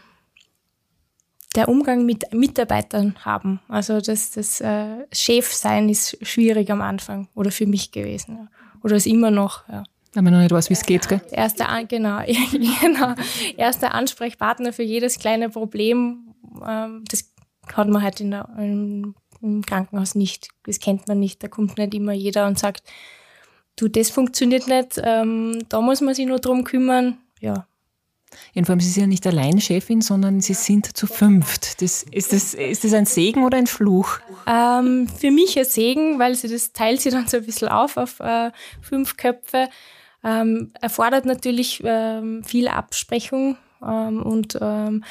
der 1.56 1.68
Umgang 1.68 2.06
mit 2.06 2.34
Mitarbeitern 2.34 3.16
haben. 3.26 3.60
Also 3.68 4.00
das, 4.00 4.32
das 4.32 4.62
äh, 4.62 5.06
Chefsein 5.12 5.90
ist 5.90 6.18
schwierig 6.26 6.72
am 6.72 6.82
Anfang 6.82 7.28
oder 7.36 7.52
für 7.52 7.68
mich 7.68 7.92
gewesen. 7.92 8.38
Ja. 8.38 8.48
Oder 8.84 8.96
ist 8.96 9.08
immer 9.08 9.32
noch. 9.32 9.68
Ja. 9.68 9.84
Wenn 10.14 10.24
man 10.24 10.34
noch 10.34 10.40
nicht 10.40 10.52
weiß, 10.52 10.70
wie 10.70 10.74
es 10.74 10.86
geht, 10.86 11.08
gell? 11.08 11.22
Erster, 11.32 11.84
genau, 11.86 12.20
genau. 12.52 13.16
Erster 13.58 13.94
Ansprechpartner 13.94 14.72
für 14.72 14.84
jedes 14.84 15.20
kleine 15.20 15.50
Problem. 15.50 16.34
Ähm, 16.66 17.04
das 17.10 17.32
hat 17.74 17.88
man 17.88 18.02
halt 18.02 18.20
in 18.20 18.32
der, 18.32 18.50
im, 18.58 19.16
im 19.42 19.66
Krankenhaus 19.66 20.16
nicht. 20.16 20.50
Das 20.64 20.80
kennt 20.80 21.08
man 21.08 21.20
nicht. 21.20 21.42
Da 21.44 21.48
kommt 21.48 21.78
nicht 21.78 21.94
immer 21.94 22.14
jeder 22.14 22.48
und 22.48 22.60
sagt, 22.60 22.84
du, 23.76 23.88
das 23.88 24.10
funktioniert 24.10 24.68
nicht, 24.68 25.02
ähm, 25.04 25.60
da 25.70 25.82
muss 25.82 26.02
man 26.02 26.14
sich 26.14 26.26
nur 26.26 26.40
drum 26.40 26.64
kümmern. 26.64 27.18
Ja. 27.40 27.68
Jedenfalls, 28.54 28.84
Sie 28.84 28.90
sind 28.92 29.02
ja 29.02 29.08
nicht 29.08 29.28
allein 29.28 29.60
Chefin, 29.60 30.02
sondern 30.02 30.40
Sie 30.40 30.54
sind 30.54 30.96
zu 30.96 31.06
fünft. 31.06 31.82
Das, 31.82 32.04
ist, 32.04 32.32
das, 32.32 32.54
ist 32.54 32.84
das 32.84 32.94
ein 32.94 33.06
Segen 33.06 33.44
oder 33.44 33.58
ein 33.58 33.68
Fluch? 33.68 34.20
Ähm, 34.48 35.08
für 35.10 35.32
mich 35.32 35.58
ein 35.60 35.66
Segen, 35.66 36.18
weil 36.18 36.36
sie 36.36 36.48
das 36.48 36.72
teilt 36.72 37.02
sie 37.02 37.10
dann 37.10 37.28
so 37.28 37.38
ein 37.38 37.46
bisschen 37.46 37.68
auf 37.68 37.98
auf 37.98 38.20
äh, 38.22 38.52
fünf 38.82 39.18
Köpfe. 39.18 39.70
Ähm, 40.24 40.72
erfordert 40.80 41.26
natürlich 41.26 41.82
ähm, 41.84 42.44
viel 42.44 42.68
Absprechung 42.68 43.58
ähm, 43.84 44.22
und 44.22 44.58
ähm, 44.62 45.04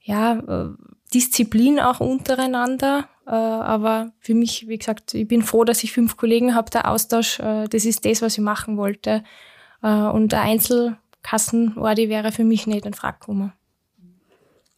ja, 0.00 0.38
äh, 0.38 0.68
Disziplin 1.14 1.80
auch 1.80 2.00
untereinander. 2.00 3.08
Äh, 3.26 3.30
aber 3.30 4.12
für 4.20 4.34
mich, 4.34 4.68
wie 4.68 4.78
gesagt, 4.78 5.14
ich 5.14 5.28
bin 5.28 5.42
froh, 5.42 5.64
dass 5.64 5.84
ich 5.84 5.92
fünf 5.92 6.16
Kollegen 6.16 6.54
habe. 6.54 6.70
Der 6.70 6.90
Austausch, 6.90 7.38
äh, 7.40 7.68
das 7.68 7.84
ist 7.84 8.04
das, 8.04 8.20
was 8.20 8.34
ich 8.34 8.44
machen 8.44 8.76
wollte. 8.76 9.22
Äh, 9.82 9.88
und 9.88 10.32
der 10.32 10.42
Einzelkassenordi 10.42 12.08
wäre 12.08 12.32
für 12.32 12.44
mich 12.44 12.66
nicht 12.66 12.84
in 12.84 12.94
Frage 12.94 13.18
gekommen. 13.20 13.52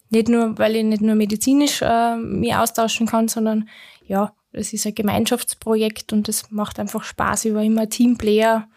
Nicht 0.09 0.29
nur, 0.29 0.57
weil 0.57 0.77
ich 0.77 0.85
nicht 0.85 1.01
nur 1.01 1.15
medizinisch 1.15 1.81
äh, 1.81 2.15
mich 2.15 2.55
austauschen 2.55 3.07
kann, 3.07 3.27
sondern 3.27 3.67
ja, 4.05 4.33
es 4.53 4.71
ist 4.71 4.85
ein 4.85 4.95
Gemeinschaftsprojekt 4.95 6.13
und 6.13 6.29
es 6.29 6.49
macht 6.49 6.79
einfach 6.79 7.03
Spaß. 7.03 7.45
Ich 7.45 7.53
war 7.53 7.63
immer 7.63 7.89
Teamplayer 7.89 8.69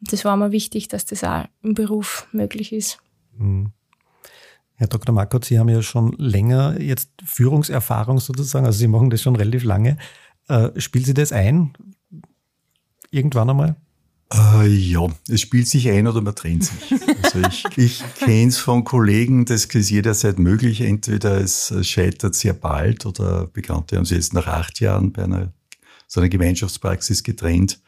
und 0.00 0.12
das 0.12 0.24
war 0.24 0.36
mir 0.36 0.52
wichtig, 0.52 0.86
dass 0.86 1.04
das 1.04 1.24
auch 1.24 1.44
im 1.62 1.74
Beruf 1.74 2.28
möglich 2.30 2.72
ist. 2.72 3.00
Mhm. 3.36 3.72
Herr 4.78 4.86
Dr. 4.86 5.12
Markot, 5.12 5.44
Sie 5.44 5.58
haben 5.58 5.68
ja 5.68 5.82
schon 5.82 6.12
länger 6.18 6.80
jetzt 6.80 7.10
Führungserfahrung 7.24 8.20
sozusagen, 8.20 8.64
also 8.64 8.78
Sie 8.78 8.86
machen 8.86 9.10
das 9.10 9.20
schon 9.20 9.34
relativ 9.34 9.64
lange. 9.64 9.98
Äh, 10.46 10.80
spielt 10.80 11.04
Sie 11.04 11.14
das 11.14 11.32
ein? 11.32 11.72
Irgendwann 13.10 13.50
einmal? 13.50 13.76
Äh, 14.32 14.68
ja, 14.68 15.08
es 15.28 15.40
spielt 15.40 15.66
sich 15.66 15.88
ein 15.90 16.06
oder 16.06 16.20
man 16.20 16.36
trennt 16.36 16.66
sich. 16.66 16.94
Also 17.24 17.40
ich, 17.48 17.64
ich 17.76 18.04
kenne 18.20 18.46
es 18.46 18.58
von 18.58 18.84
Kollegen, 18.84 19.46
das 19.46 19.64
ist 19.64 19.90
jederzeit 19.90 20.38
möglich. 20.38 20.80
Entweder 20.82 21.40
es 21.40 21.74
scheitert 21.82 22.36
sehr 22.36 22.52
bald 22.52 23.04
oder 23.04 23.48
Bekannte 23.48 23.96
haben 23.96 24.04
sich 24.04 24.18
jetzt 24.18 24.32
nach 24.32 24.46
acht 24.46 24.78
Jahren 24.78 25.12
bei 25.12 25.24
einer 25.24 25.52
so 26.06 26.20
einer 26.20 26.28
Gemeinschaftspraxis 26.28 27.24
getrennt. 27.24 27.82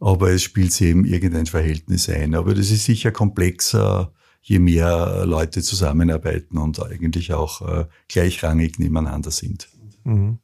Aber 0.00 0.30
es 0.30 0.42
spielt 0.42 0.72
sich 0.72 0.88
eben 0.88 1.04
irgendein 1.04 1.46
Verhältnis 1.46 2.08
ein. 2.08 2.34
Aber 2.34 2.52
das 2.52 2.72
ist 2.72 2.84
sicher 2.84 3.12
komplexer 3.12 4.12
je 4.46 4.60
mehr 4.60 5.26
Leute 5.26 5.60
zusammenarbeiten 5.60 6.56
und 6.56 6.80
eigentlich 6.80 7.32
auch 7.34 7.62
äh, 7.62 7.86
gleichrangig 8.08 8.78
nebeneinander 8.78 9.32
sind. 9.32 9.68
Mhm. 10.04 10.38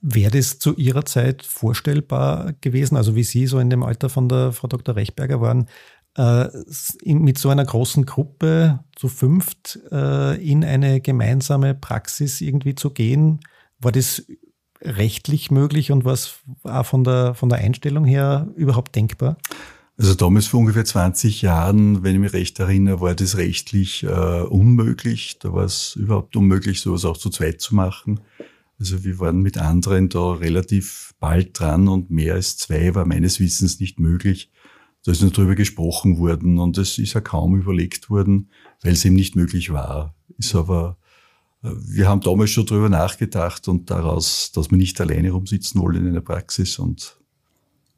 Wäre 0.00 0.30
das 0.30 0.60
zu 0.60 0.76
Ihrer 0.76 1.04
Zeit 1.04 1.42
vorstellbar 1.42 2.52
gewesen, 2.60 2.96
also 2.96 3.16
wie 3.16 3.24
Sie 3.24 3.48
so 3.48 3.58
in 3.58 3.68
dem 3.68 3.82
Alter 3.82 4.08
von 4.08 4.28
der 4.28 4.52
Frau 4.52 4.68
Dr. 4.68 4.94
Rechberger 4.94 5.40
waren, 5.40 5.66
äh, 6.16 6.46
mit 7.04 7.36
so 7.36 7.48
einer 7.48 7.64
großen 7.64 8.06
Gruppe 8.06 8.84
zu 8.94 9.08
fünft 9.08 9.80
äh, 9.90 10.36
in 10.36 10.64
eine 10.64 11.00
gemeinsame 11.00 11.74
Praxis 11.74 12.40
irgendwie 12.40 12.76
zu 12.76 12.90
gehen? 12.90 13.40
War 13.80 13.90
das 13.90 14.24
rechtlich 14.80 15.50
möglich 15.50 15.90
und 15.90 16.04
was 16.04 16.40
auch 16.62 16.86
von 16.86 17.02
der, 17.02 17.34
von 17.34 17.48
der 17.48 17.58
Einstellung 17.58 18.04
her 18.04 18.48
überhaupt 18.54 18.94
denkbar? 18.94 19.36
Also 19.98 20.14
damals 20.14 20.46
vor 20.46 20.60
ungefähr 20.60 20.84
20 20.84 21.42
Jahren, 21.42 22.02
wenn 22.02 22.14
ich 22.14 22.20
mich 22.20 22.32
recht 22.32 22.58
erinnere, 22.58 23.00
war 23.00 23.14
das 23.14 23.36
rechtlich 23.36 24.02
äh, 24.04 24.06
unmöglich. 24.42 25.38
Da 25.38 25.52
war 25.52 25.64
es 25.64 25.96
überhaupt 25.96 26.34
unmöglich, 26.34 26.80
sowas 26.80 27.04
auch 27.04 27.16
zu 27.16 27.30
zweit 27.30 27.60
zu 27.60 27.74
machen. 27.74 28.20
Also 28.78 29.04
wir 29.04 29.20
waren 29.20 29.42
mit 29.42 29.58
anderen 29.58 30.08
da 30.08 30.32
relativ 30.32 31.14
bald 31.20 31.58
dran 31.60 31.88
und 31.88 32.10
mehr 32.10 32.34
als 32.34 32.56
zwei 32.56 32.94
war 32.94 33.04
meines 33.04 33.38
Wissens 33.38 33.78
nicht 33.78 34.00
möglich. 34.00 34.50
Da 35.04 35.12
ist 35.12 35.20
nur 35.20 35.30
drüber 35.30 35.54
gesprochen 35.54 36.18
worden 36.18 36.58
und 36.58 36.78
es 36.78 36.98
ist 36.98 37.12
ja 37.12 37.20
kaum 37.20 37.56
überlegt 37.60 38.08
worden, 38.08 38.50
weil 38.82 38.92
es 38.92 39.04
eben 39.04 39.14
nicht 39.14 39.36
möglich 39.36 39.72
war. 39.72 40.14
Ist 40.38 40.54
aber, 40.54 40.96
äh, 41.62 41.70
wir 41.76 42.08
haben 42.08 42.22
damals 42.22 42.50
schon 42.50 42.66
drüber 42.66 42.88
nachgedacht 42.88 43.68
und 43.68 43.90
daraus, 43.90 44.52
dass 44.52 44.70
wir 44.70 44.78
nicht 44.78 45.00
alleine 45.00 45.32
rumsitzen 45.32 45.80
wollen 45.80 46.02
in 46.02 46.08
einer 46.08 46.20
Praxis 46.20 46.78
und 46.78 47.20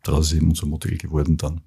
daraus 0.03 0.33
ist 0.33 0.39
eben 0.39 0.49
unser 0.49 0.67
Modell 0.67 0.99
geworden 0.99 1.37
dann. 1.37 1.61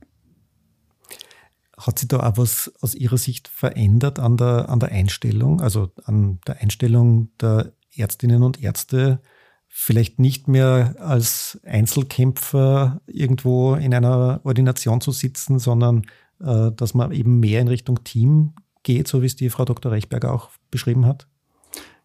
Hat 1.77 1.99
sich 1.99 2.07
da 2.07 2.19
auch 2.19 2.37
was 2.37 2.71
aus 2.81 2.95
Ihrer 2.95 3.17
Sicht 3.17 3.47
verändert 3.47 4.19
an 4.19 4.37
der, 4.37 4.69
an 4.69 4.79
der 4.79 4.91
Einstellung, 4.91 5.61
also 5.61 5.91
an 6.03 6.39
der 6.47 6.57
Einstellung 6.57 7.29
der 7.39 7.71
Ärztinnen 7.95 8.43
und 8.43 8.61
Ärzte, 8.61 9.21
vielleicht 9.67 10.17
nicht 10.17 10.47
mehr 10.47 10.95
als 10.99 11.59
Einzelkämpfer 11.63 13.01
irgendwo 13.05 13.75
in 13.75 13.93
einer 13.93 14.41
Ordination 14.43 15.01
zu 15.01 15.11
sitzen, 15.11 15.59
sondern 15.59 16.03
äh, 16.39 16.71
dass 16.71 16.93
man 16.93 17.11
eben 17.11 17.39
mehr 17.39 17.61
in 17.61 17.67
Richtung 17.67 18.03
Team 18.03 18.53
geht, 18.83 19.07
so 19.07 19.21
wie 19.21 19.27
es 19.27 19.35
die 19.35 19.49
Frau 19.49 19.65
Dr. 19.65 19.91
Rechberger 19.91 20.33
auch 20.33 20.49
beschrieben 20.71 21.05
hat? 21.05 21.27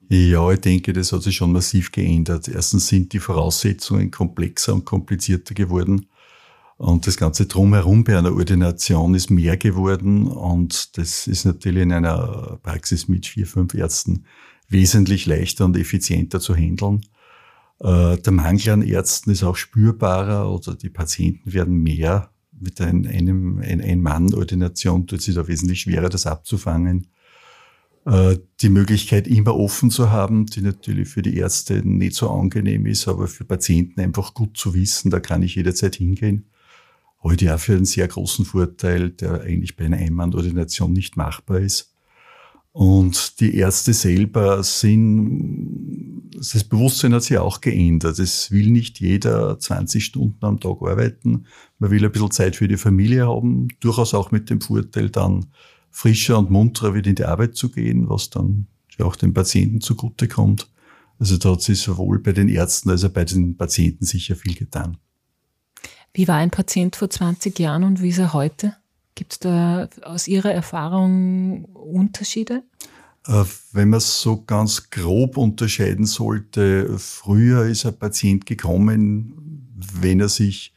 Ja, 0.09 0.51
ich 0.51 0.61
denke, 0.61 0.93
das 0.93 1.13
hat 1.13 1.23
sich 1.23 1.37
schon 1.37 1.53
massiv 1.53 1.93
geändert. 1.93 2.49
Erstens 2.49 2.89
sind 2.89 3.13
die 3.15 3.19
Voraussetzungen 3.19 4.11
komplexer 4.11 4.75
und 4.75 4.85
komplizierter 4.85 5.55
geworden. 5.55 6.07
Und 6.83 7.07
das 7.07 7.17
Ganze 7.17 7.47
drumherum 7.47 8.03
bei 8.03 8.19
einer 8.19 8.35
Ordination 8.35 9.15
ist 9.15 9.31
mehr 9.31 9.57
geworden. 9.57 10.27
Und 10.27 10.99
das 10.99 11.29
ist 11.29 11.45
natürlich 11.45 11.85
in 11.85 11.93
einer 11.93 12.59
Praxis 12.61 13.07
mit 13.07 13.25
vier, 13.25 13.47
fünf 13.47 13.75
Ärzten 13.75 14.25
wesentlich 14.69 15.27
leichter 15.27 15.65
und 15.65 15.77
effizienter 15.77 16.41
zu 16.41 16.57
handeln. 16.57 17.03
Äh, 17.79 18.17
der 18.17 18.33
Mangel 18.33 18.71
an 18.71 18.83
Ärzten 18.83 19.31
ist 19.31 19.45
auch 19.45 19.55
spürbarer 19.55 20.53
oder 20.53 20.75
die 20.75 20.91
Patienten 20.91 21.53
werden 21.53 21.77
mehr. 21.85 22.33
Mit 22.51 22.81
einem 22.81 23.61
Ein-Mann-Ordination 23.61 25.07
tut 25.07 25.23
sich 25.23 25.37
da 25.37 25.47
wesentlich 25.47 25.83
schwerer, 25.83 26.09
das 26.09 26.27
abzufangen. 26.27 27.07
Äh, 28.07 28.39
die 28.61 28.71
Möglichkeit, 28.71 29.29
immer 29.29 29.55
offen 29.55 29.93
zu 29.93 30.11
haben, 30.11 30.47
die 30.47 30.63
natürlich 30.63 31.11
für 31.11 31.23
die 31.23 31.37
Ärzte 31.37 31.87
nicht 31.87 32.17
so 32.17 32.29
angenehm 32.29 32.87
ist, 32.87 33.07
aber 33.07 33.29
für 33.29 33.45
Patienten 33.45 34.01
einfach 34.01 34.35
gut 34.35 34.57
zu 34.57 34.75
wissen, 34.75 35.13
da 35.13 35.21
kann 35.21 35.45
ich 35.45 35.55
jederzeit 35.55 35.95
hingehen 35.95 36.49
ich 37.31 37.51
auch 37.51 37.59
für 37.59 37.75
einen 37.75 37.85
sehr 37.85 38.09
großen 38.09 38.45
Vorteil, 38.45 39.11
der 39.11 39.43
eigentlich 39.43 39.77
bei 39.77 39.85
einer 39.85 39.99
Einmannordination 39.99 40.93
nicht 40.93 41.17
machbar 41.17 41.61
ist. 41.61 41.95
Und 42.73 43.39
die 43.41 43.55
Ärzte 43.55 43.93
selber 43.93 44.63
sind, 44.65 46.23
das 46.35 46.65
Bewusstsein 46.65 47.15
hat 47.15 47.23
sich 47.23 47.37
auch 47.39 47.61
geändert. 47.61 48.19
Es 48.19 48.51
will 48.51 48.71
nicht 48.71 48.99
jeder 48.99 49.59
20 49.59 50.05
Stunden 50.05 50.45
am 50.45 50.59
Tag 50.59 50.79
arbeiten. 50.81 51.45
Man 51.79 51.91
will 51.91 52.05
ein 52.05 52.11
bisschen 52.11 52.31
Zeit 52.31 52.57
für 52.57 52.69
die 52.69 52.79
Familie 52.79 53.27
haben, 53.27 53.69
durchaus 53.81 54.15
auch 54.15 54.31
mit 54.31 54.49
dem 54.49 54.61
Vorteil 54.61 55.11
dann, 55.11 55.47
frischer 55.91 56.39
und 56.39 56.51
munterer 56.51 56.95
wieder 56.95 57.11
in 57.11 57.17
die 57.17 57.27
Arbeit 57.27 57.55
zu 57.55 57.71
gehen, 57.71 58.09
was 58.09 58.31
dann 58.31 58.67
ja 58.99 59.05
auch 59.05 59.17
den 59.17 59.35
Patienten 59.35 59.83
zugutekommt. 59.83 60.71
Also 61.19 61.37
da 61.37 61.53
hat 61.53 61.63
sich 61.63 61.81
sowohl 61.81 62.19
bei 62.21 62.33
den 62.33 62.49
Ärzten 62.49 62.89
als 62.89 63.05
auch 63.05 63.11
bei 63.11 63.27
den 63.27 63.57
Patienten 63.57 64.07
sicher 64.07 64.35
viel 64.35 64.55
getan. 64.55 64.97
Wie 66.15 66.29
war 66.29 66.37
ein 66.37 66.51
Patient 66.51 66.95
vor 66.95 67.09
20 67.09 67.59
Jahren 67.59 67.85
und 67.85 68.03
wie 68.03 68.11
ist 68.11 68.19
er 68.19 68.33
heute? 68.33 68.77
Gibt 69.15 69.33
es 69.33 69.39
da 69.39 69.89
aus 70.03 70.29
Ihrer 70.29 70.53
Erfahrung 70.53 71.65
Unterschiede? 71.65 72.63
Äh, 73.27 73.45
wenn 73.73 73.89
man 73.91 73.99
es 73.99 74.21
so 74.21 74.43
ganz 74.43 74.91
grob 74.91 75.37
unterscheiden 75.37 76.07
sollte, 76.07 76.99
früher 76.99 77.65
ist 77.65 77.87
ein 77.87 77.99
Patient 77.99 78.45
gekommen, 78.45 79.71
wenn 80.01 80.21
er 80.21 80.29
sich 80.29 80.75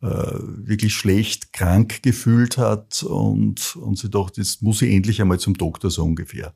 äh, 0.00 0.06
wirklich 0.06 0.94
schlecht 0.94 1.52
krank 1.52 2.02
gefühlt 2.02 2.56
hat 2.56 3.02
und, 3.02 3.76
und 3.76 3.98
sie 3.98 4.08
dachte, 4.08 4.40
jetzt 4.40 4.62
muss 4.62 4.80
ich 4.80 4.92
endlich 4.92 5.20
einmal 5.20 5.40
zum 5.40 5.54
Doktor 5.54 5.90
so 5.90 6.04
ungefähr. 6.04 6.54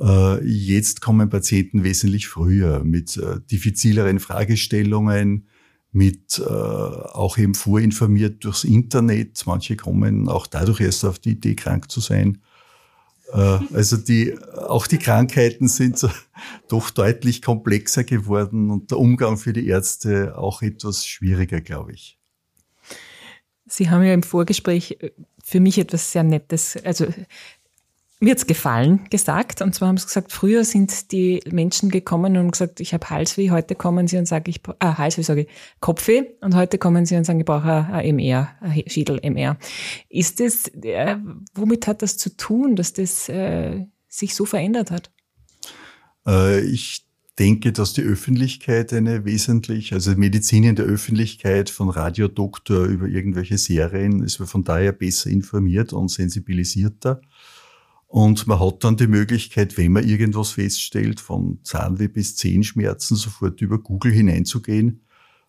Äh, 0.00 0.44
jetzt 0.44 1.00
kommen 1.02 1.30
Patienten 1.30 1.84
wesentlich 1.84 2.26
früher 2.26 2.82
mit 2.82 3.20
diffizileren 3.50 4.18
Fragestellungen, 4.18 5.46
mit 5.94 6.40
äh, 6.40 6.42
auch 6.42 7.38
eben 7.38 7.54
vorinformiert 7.54 8.44
durchs 8.44 8.64
Internet. 8.64 9.44
Manche 9.46 9.76
kommen 9.76 10.28
auch 10.28 10.48
dadurch 10.48 10.80
erst 10.80 11.04
auf 11.04 11.20
die 11.20 11.30
Idee, 11.30 11.54
krank 11.54 11.88
zu 11.88 12.00
sein. 12.00 12.42
Äh, 13.32 13.58
also 13.72 13.96
die, 13.96 14.36
auch 14.66 14.88
die 14.88 14.98
Krankheiten 14.98 15.68
sind 15.68 15.96
so, 15.96 16.10
doch 16.68 16.90
deutlich 16.90 17.42
komplexer 17.42 18.02
geworden 18.02 18.72
und 18.72 18.90
der 18.90 18.98
Umgang 18.98 19.36
für 19.36 19.52
die 19.52 19.68
Ärzte 19.68 20.36
auch 20.36 20.62
etwas 20.62 21.06
schwieriger, 21.06 21.60
glaube 21.60 21.92
ich. 21.92 22.18
Sie 23.66 23.88
haben 23.88 24.02
ja 24.02 24.12
im 24.12 24.24
Vorgespräch 24.24 24.98
für 25.42 25.60
mich 25.60 25.78
etwas 25.78 26.10
sehr 26.10 26.24
Nettes, 26.24 26.76
also 26.84 27.06
mir 28.20 28.30
hat's 28.32 28.46
gefallen, 28.46 29.04
gesagt. 29.10 29.60
Und 29.60 29.74
zwar 29.74 29.88
haben 29.88 29.96
sie 29.98 30.06
gesagt, 30.06 30.32
früher 30.32 30.64
sind 30.64 31.12
die 31.12 31.40
Menschen 31.50 31.90
gekommen 31.90 32.36
und 32.36 32.52
gesagt, 32.52 32.80
ich 32.80 32.94
habe 32.94 33.10
Halsweh. 33.10 33.50
Heute 33.50 33.74
kommen 33.74 34.08
sie 34.08 34.16
und 34.16 34.26
sagen, 34.26 34.48
ich 34.48 34.60
äh, 34.80 34.86
Halsweh, 34.86 35.22
sage 35.22 35.42
ich, 35.42 35.48
Kopfweh. 35.80 36.24
Und 36.40 36.54
heute 36.54 36.78
kommen 36.78 37.06
sie 37.06 37.16
und 37.16 37.24
sagen, 37.24 37.40
ich 37.40 37.46
brauche 37.46 37.70
ein 37.70 38.16
MR, 38.16 38.50
ein 38.60 38.82
Schädel-MR. 38.86 39.58
Ist 40.08 40.40
das, 40.40 40.68
äh, 40.68 41.16
womit 41.54 41.86
hat 41.86 42.02
das 42.02 42.16
zu 42.16 42.36
tun, 42.36 42.76
dass 42.76 42.92
das 42.92 43.28
äh, 43.28 43.84
sich 44.08 44.34
so 44.34 44.44
verändert 44.44 44.90
hat? 44.90 45.10
Äh, 46.26 46.60
ich 46.60 47.04
denke, 47.38 47.72
dass 47.72 47.92
die 47.92 48.02
Öffentlichkeit 48.02 48.92
eine 48.92 49.24
wesentlich, 49.24 49.92
also 49.92 50.12
Medizin 50.12 50.64
in 50.64 50.76
der 50.76 50.84
Öffentlichkeit 50.84 51.68
von 51.68 51.88
Radiodoktor 51.88 52.84
über 52.84 53.06
irgendwelche 53.06 53.58
Serien 53.58 54.22
ist 54.22 54.36
von 54.36 54.62
daher 54.62 54.92
besser 54.92 55.30
informiert 55.30 55.92
und 55.92 56.08
sensibilisierter. 56.08 57.20
Und 58.14 58.46
man 58.46 58.60
hat 58.60 58.84
dann 58.84 58.96
die 58.96 59.08
Möglichkeit, 59.08 59.76
wenn 59.76 59.90
man 59.90 60.06
irgendwas 60.06 60.50
feststellt, 60.50 61.18
von 61.18 61.58
Zahnweh 61.64 62.06
bis 62.06 62.36
Zehenschmerzen, 62.36 63.16
sofort 63.16 63.60
über 63.60 63.78
Google 63.78 64.12
hineinzugehen 64.12 65.00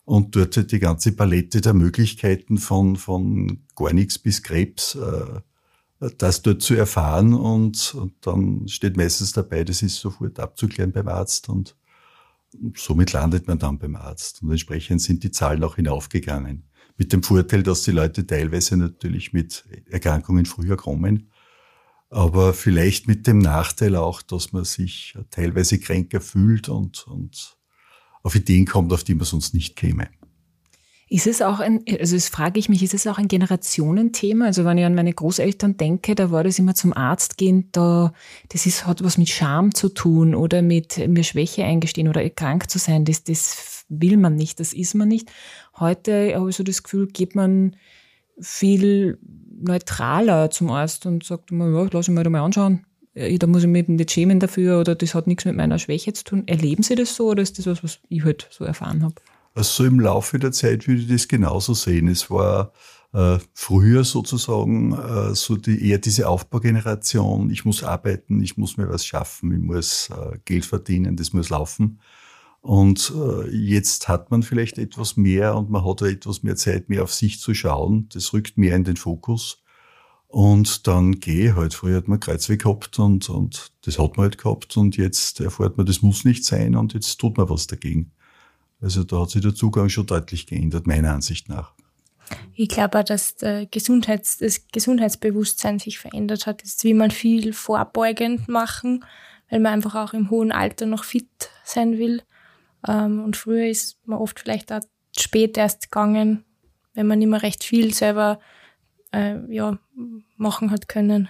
und 0.04 0.34
dort 0.34 0.56
halt 0.56 0.72
die 0.72 0.80
ganze 0.80 1.12
Palette 1.12 1.60
der 1.60 1.74
Möglichkeiten 1.74 2.58
von, 2.58 2.96
von 2.96 3.60
gar 3.76 3.92
nichts 3.92 4.18
bis 4.18 4.42
Krebs, 4.42 4.96
äh, 4.96 6.08
das 6.18 6.42
dort 6.42 6.60
zu 6.60 6.74
erfahren 6.74 7.34
und, 7.34 7.94
und 7.94 8.14
dann 8.22 8.66
steht 8.66 8.96
meistens 8.96 9.30
dabei, 9.30 9.62
das 9.62 9.82
ist 9.82 10.00
sofort 10.00 10.40
abzuklären 10.40 10.90
beim 10.90 11.06
Arzt 11.06 11.48
und 11.48 11.76
somit 12.74 13.12
landet 13.12 13.46
man 13.46 13.60
dann 13.60 13.78
beim 13.78 13.94
Arzt. 13.94 14.42
Und 14.42 14.50
entsprechend 14.50 15.02
sind 15.02 15.22
die 15.22 15.30
Zahlen 15.30 15.62
auch 15.62 15.76
hinaufgegangen. 15.76 16.64
Mit 16.96 17.12
dem 17.12 17.22
Vorteil, 17.22 17.62
dass 17.62 17.84
die 17.84 17.92
Leute 17.92 18.26
teilweise 18.26 18.76
natürlich 18.76 19.32
mit 19.32 19.64
Erkrankungen 19.88 20.46
früher 20.46 20.76
kommen 20.76 21.30
aber 22.10 22.54
vielleicht 22.54 23.08
mit 23.08 23.26
dem 23.26 23.38
Nachteil 23.38 23.96
auch, 23.96 24.22
dass 24.22 24.52
man 24.52 24.64
sich 24.64 25.16
teilweise 25.30 25.78
kränker 25.78 26.20
fühlt 26.20 26.68
und, 26.68 27.06
und 27.06 27.56
auf 28.22 28.34
Ideen 28.34 28.66
kommt, 28.66 28.92
auf 28.92 29.04
die 29.04 29.14
man 29.14 29.24
sonst 29.24 29.54
nicht 29.54 29.76
käme. 29.76 30.08
Ist 31.08 31.28
es 31.28 31.40
auch 31.40 31.60
ein, 31.60 31.84
also 32.00 32.16
das 32.16 32.28
frage 32.28 32.58
ich 32.58 32.68
mich, 32.68 32.82
ist 32.82 32.92
es 32.92 33.06
auch 33.06 33.18
ein 33.18 33.28
Generationenthema? 33.28 34.46
Also 34.46 34.64
wenn 34.64 34.76
ich 34.76 34.84
an 34.84 34.96
meine 34.96 35.12
Großeltern 35.12 35.76
denke, 35.76 36.16
da 36.16 36.32
war 36.32 36.42
das 36.42 36.58
immer 36.58 36.74
zum 36.74 36.92
Arzt 36.92 37.36
gehen, 37.36 37.68
da, 37.70 38.12
das 38.48 38.66
ist, 38.66 38.86
hat 38.88 39.04
was 39.04 39.16
mit 39.16 39.28
Scham 39.28 39.72
zu 39.72 39.88
tun 39.88 40.34
oder 40.34 40.62
mit 40.62 40.98
mir 41.06 41.22
Schwäche 41.22 41.64
eingestehen 41.64 42.08
oder 42.08 42.28
krank 42.30 42.68
zu 42.68 42.80
sein. 42.80 43.04
Das, 43.04 43.22
das 43.22 43.84
will 43.88 44.16
man 44.16 44.34
nicht, 44.34 44.58
das 44.58 44.72
ist 44.72 44.94
man 44.94 45.06
nicht. 45.06 45.30
Heute 45.78 46.34
habe 46.34 46.50
ich 46.50 46.56
so 46.56 46.64
das 46.64 46.82
Gefühl, 46.82 47.06
geht 47.06 47.36
man 47.36 47.76
viel 48.40 49.20
neutraler 49.60 50.50
zum 50.50 50.70
Arzt 50.70 51.06
und 51.06 51.24
sagt 51.24 51.50
immer, 51.50 51.68
ja, 51.68 51.88
lass 51.90 52.08
ich 52.08 52.14
mir 52.14 52.22
da 52.22 52.30
mal 52.30 52.42
anschauen. 52.42 52.84
Äh, 53.14 53.38
da 53.38 53.46
muss 53.46 53.62
ich 53.62 53.68
mich 53.68 53.88
nicht 53.88 54.10
schämen 54.10 54.40
dafür 54.40 54.80
oder 54.80 54.94
das 54.94 55.14
hat 55.14 55.26
nichts 55.26 55.44
mit 55.44 55.56
meiner 55.56 55.78
Schwäche 55.78 56.12
zu 56.12 56.24
tun. 56.24 56.44
Erleben 56.46 56.82
Sie 56.82 56.94
das 56.94 57.16
so 57.16 57.30
oder 57.30 57.42
ist 57.42 57.58
das 57.58 57.66
was, 57.66 57.82
was 57.82 57.98
ich 58.08 58.24
halt 58.24 58.48
so 58.50 58.64
erfahren 58.64 59.02
habe? 59.02 59.14
Also 59.54 59.84
im 59.84 60.00
Laufe 60.00 60.38
der 60.38 60.52
Zeit 60.52 60.86
würde 60.86 61.00
ich 61.00 61.08
das 61.08 61.28
genauso 61.28 61.72
sehen. 61.72 62.08
Es 62.08 62.30
war 62.30 62.72
äh, 63.14 63.38
früher 63.54 64.04
sozusagen 64.04 64.92
äh, 64.92 65.34
so 65.34 65.56
die, 65.56 65.88
eher 65.88 65.98
diese 65.98 66.28
Aufbaugeneration, 66.28 67.48
ich 67.50 67.64
muss 67.64 67.82
arbeiten, 67.82 68.42
ich 68.42 68.58
muss 68.58 68.76
mir 68.76 68.90
was 68.90 69.06
schaffen, 69.06 69.52
ich 69.52 69.60
muss 69.60 70.10
äh, 70.10 70.38
Geld 70.44 70.66
verdienen, 70.66 71.16
das 71.16 71.32
muss 71.32 71.48
laufen. 71.48 72.00
Und 72.66 73.12
äh, 73.14 73.48
jetzt 73.48 74.08
hat 74.08 74.32
man 74.32 74.42
vielleicht 74.42 74.76
etwas 74.76 75.16
mehr 75.16 75.54
und 75.54 75.70
man 75.70 75.84
hat 75.84 76.02
etwas 76.02 76.42
mehr 76.42 76.56
Zeit, 76.56 76.88
mehr 76.88 77.04
auf 77.04 77.14
sich 77.14 77.38
zu 77.38 77.54
schauen. 77.54 78.08
Das 78.12 78.32
rückt 78.32 78.58
mehr 78.58 78.74
in 78.74 78.82
den 78.82 78.96
Fokus. 78.96 79.62
Und 80.26 80.88
dann 80.88 81.20
gehe 81.20 81.54
halt. 81.54 81.74
Früher 81.74 81.98
hat 81.98 82.08
man 82.08 82.18
Kreuzweg 82.18 82.64
gehabt 82.64 82.98
und, 82.98 83.30
und 83.30 83.70
das 83.82 84.00
hat 84.00 84.16
man 84.16 84.24
halt 84.24 84.38
gehabt 84.38 84.76
und 84.76 84.96
jetzt 84.96 85.38
erfährt 85.38 85.76
man, 85.76 85.86
das 85.86 86.02
muss 86.02 86.24
nicht 86.24 86.44
sein 86.44 86.74
und 86.74 86.92
jetzt 86.92 87.18
tut 87.18 87.36
man 87.36 87.48
was 87.48 87.68
dagegen. 87.68 88.10
Also 88.80 89.04
da 89.04 89.20
hat 89.20 89.30
sich 89.30 89.42
der 89.42 89.54
Zugang 89.54 89.88
schon 89.88 90.06
deutlich 90.06 90.48
geändert, 90.48 90.88
meiner 90.88 91.12
Ansicht 91.12 91.48
nach. 91.48 91.72
Ich 92.52 92.68
glaube 92.68 92.98
auch, 92.98 93.04
dass 93.04 93.36
Gesundheits-, 93.70 94.38
das 94.38 94.66
Gesundheitsbewusstsein 94.72 95.78
sich 95.78 96.00
verändert 96.00 96.46
hat. 96.46 96.64
Jetzt 96.64 96.82
will 96.82 96.94
man 96.94 97.12
viel 97.12 97.52
vorbeugend 97.52 98.48
machen, 98.48 99.04
weil 99.50 99.60
man 99.60 99.74
einfach 99.74 99.94
auch 99.94 100.14
im 100.14 100.30
hohen 100.30 100.50
Alter 100.50 100.86
noch 100.86 101.04
fit 101.04 101.28
sein 101.64 101.98
will. 101.98 102.22
Ähm, 102.86 103.22
und 103.22 103.36
früher 103.36 103.66
ist 103.66 103.98
man 104.06 104.18
oft 104.18 104.40
vielleicht 104.40 104.72
auch 104.72 104.80
spät 105.16 105.56
erst 105.56 105.90
gegangen, 105.90 106.44
wenn 106.94 107.06
man 107.06 107.18
nicht 107.18 107.28
mehr 107.28 107.42
recht 107.42 107.64
viel 107.64 107.92
selber 107.94 108.40
äh, 109.12 109.36
ja, 109.52 109.78
machen 110.36 110.70
hat 110.70 110.88
können. 110.88 111.28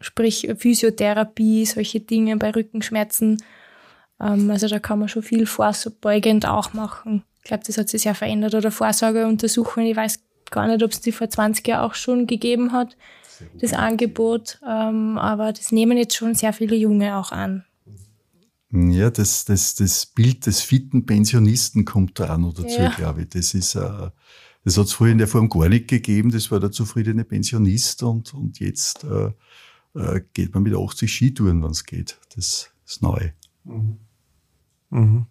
Sprich 0.00 0.48
Physiotherapie, 0.58 1.64
solche 1.64 2.00
Dinge 2.00 2.36
bei 2.36 2.50
Rückenschmerzen. 2.50 3.42
Ähm, 4.20 4.50
also 4.50 4.68
da 4.68 4.78
kann 4.78 4.98
man 4.98 5.08
schon 5.08 5.22
viel 5.22 5.46
vorbeugend 5.46 6.46
auch 6.46 6.72
machen. 6.72 7.24
Ich 7.38 7.44
glaube, 7.44 7.64
das 7.66 7.78
hat 7.78 7.88
sich 7.88 8.02
sehr 8.02 8.14
verändert. 8.14 8.54
Oder 8.54 8.70
Vorsorgeuntersuchungen, 8.70 9.88
ich 9.88 9.96
weiß 9.96 10.20
gar 10.50 10.66
nicht, 10.66 10.82
ob 10.82 10.90
es 10.90 11.00
die 11.00 11.12
vor 11.12 11.28
20 11.28 11.66
Jahren 11.66 11.88
auch 11.88 11.94
schon 11.94 12.26
gegeben 12.26 12.72
hat, 12.72 12.96
das 13.60 13.72
Angebot. 13.72 14.58
Ähm, 14.66 15.18
aber 15.18 15.52
das 15.52 15.72
nehmen 15.72 15.96
jetzt 15.96 16.16
schon 16.16 16.34
sehr 16.34 16.52
viele 16.52 16.76
Junge 16.76 17.16
auch 17.16 17.32
an. 17.32 17.64
Ja, 18.76 19.10
das, 19.10 19.44
das, 19.46 19.74
das 19.74 20.06
Bild 20.06 20.46
des 20.46 20.60
fitten 20.60 21.06
Pensionisten 21.06 21.84
kommt 21.84 22.18
da 22.18 22.34
auch 22.34 22.38
noch 22.38 22.52
dazu, 22.52 22.80
ja. 22.80 22.90
glaube 22.90 23.22
ich. 23.22 23.28
Das 23.30 23.54
ist, 23.54 23.74
äh, 23.74 24.10
das 24.64 24.76
hat 24.76 24.86
es 24.86 24.92
früher 24.92 25.12
in 25.12 25.18
der 25.18 25.28
Form 25.28 25.48
gar 25.48 25.68
nicht 25.68 25.88
gegeben. 25.88 26.30
Das 26.30 26.50
war 26.50 26.60
der 26.60 26.72
zufriedene 26.72 27.24
Pensionist 27.24 28.02
und, 28.02 28.34
und 28.34 28.60
jetzt 28.60 29.04
äh, 29.04 29.30
äh, 29.98 30.20
geht 30.34 30.52
man 30.52 30.62
mit 30.62 30.74
80 30.76 31.10
Skitouren, 31.10 31.62
wenn 31.62 31.70
es 31.70 31.84
geht. 31.84 32.18
Das 32.34 32.70
ist 32.84 33.02
neu. 33.02 33.30
Mhm. 33.64 33.98
Mhm. 34.90 35.26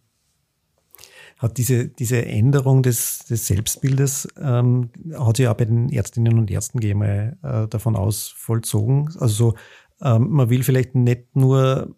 Hat 1.38 1.58
diese, 1.58 1.90
diese 1.90 2.26
Änderung 2.26 2.82
des, 2.82 3.20
des 3.26 3.46
Selbstbildes, 3.46 4.28
ähm, 4.40 4.90
hat 5.20 5.38
sich 5.38 5.48
auch 5.48 5.56
bei 5.56 5.66
den 5.66 5.90
Ärztinnen 5.90 6.40
und 6.40 6.50
Ärzten, 6.50 6.80
gehe 6.80 6.96
mal 6.96 7.38
äh, 7.44 7.68
davon 7.68 7.96
aus, 7.96 8.30
vollzogen. 8.30 9.10
Also 9.20 9.28
so, 9.28 9.56
ähm, 10.02 10.30
man 10.32 10.50
will 10.50 10.64
vielleicht 10.64 10.96
nicht 10.96 11.36
nur 11.36 11.94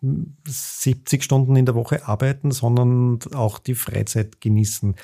70 0.00 1.24
Stunden 1.24 1.56
in 1.56 1.66
der 1.66 1.74
Woche 1.74 2.06
arbeiten, 2.06 2.50
sondern 2.50 3.18
auch 3.34 3.58
die 3.58 3.74
Freizeit 3.74 4.40
genießen. 4.40 4.94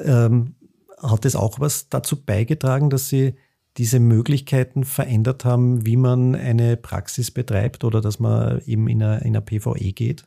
Ähm, 0.00 0.54
hat 0.98 1.24
es 1.24 1.36
auch 1.36 1.60
was 1.60 1.88
dazu 1.88 2.22
beigetragen, 2.22 2.90
dass 2.90 3.08
Sie 3.08 3.34
diese 3.76 4.00
Möglichkeiten 4.00 4.84
verändert 4.84 5.44
haben, 5.44 5.86
wie 5.86 5.96
man 5.96 6.34
eine 6.34 6.76
Praxis 6.76 7.30
betreibt 7.30 7.84
oder 7.84 8.00
dass 8.00 8.18
man 8.18 8.60
eben 8.66 8.88
in 8.88 9.02
einer, 9.02 9.22
in 9.22 9.28
einer 9.28 9.40
PVE 9.40 9.92
geht? 9.92 10.24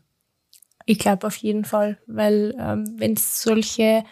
Ich 0.86 1.00
glaube 1.00 1.28
auf 1.28 1.36
jeden 1.38 1.65
Fall, 1.65 1.98
weil 2.08 2.56
ähm, 2.60 2.96
wenn 2.98 3.13
es 3.13 3.41
solche 3.41 4.04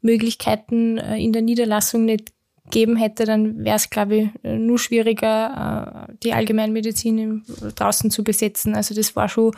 Möglichkeiten 0.00 0.98
äh, 0.98 1.16
in 1.16 1.32
der 1.32 1.42
Niederlassung 1.42 2.04
nicht 2.04 2.32
geben 2.70 2.96
hätte, 2.96 3.24
dann 3.24 3.64
wäre 3.64 3.76
es, 3.76 3.90
glaube 3.90 4.16
ich, 4.16 4.28
nur 4.42 4.78
schwieriger, 4.78 6.08
äh, 6.08 6.14
die 6.22 6.32
Allgemeinmedizin 6.32 7.42
draußen 7.74 8.10
zu 8.10 8.24
besetzen. 8.24 8.74
Also 8.74 8.94
das 8.94 9.16
war 9.16 9.28
schon 9.28 9.52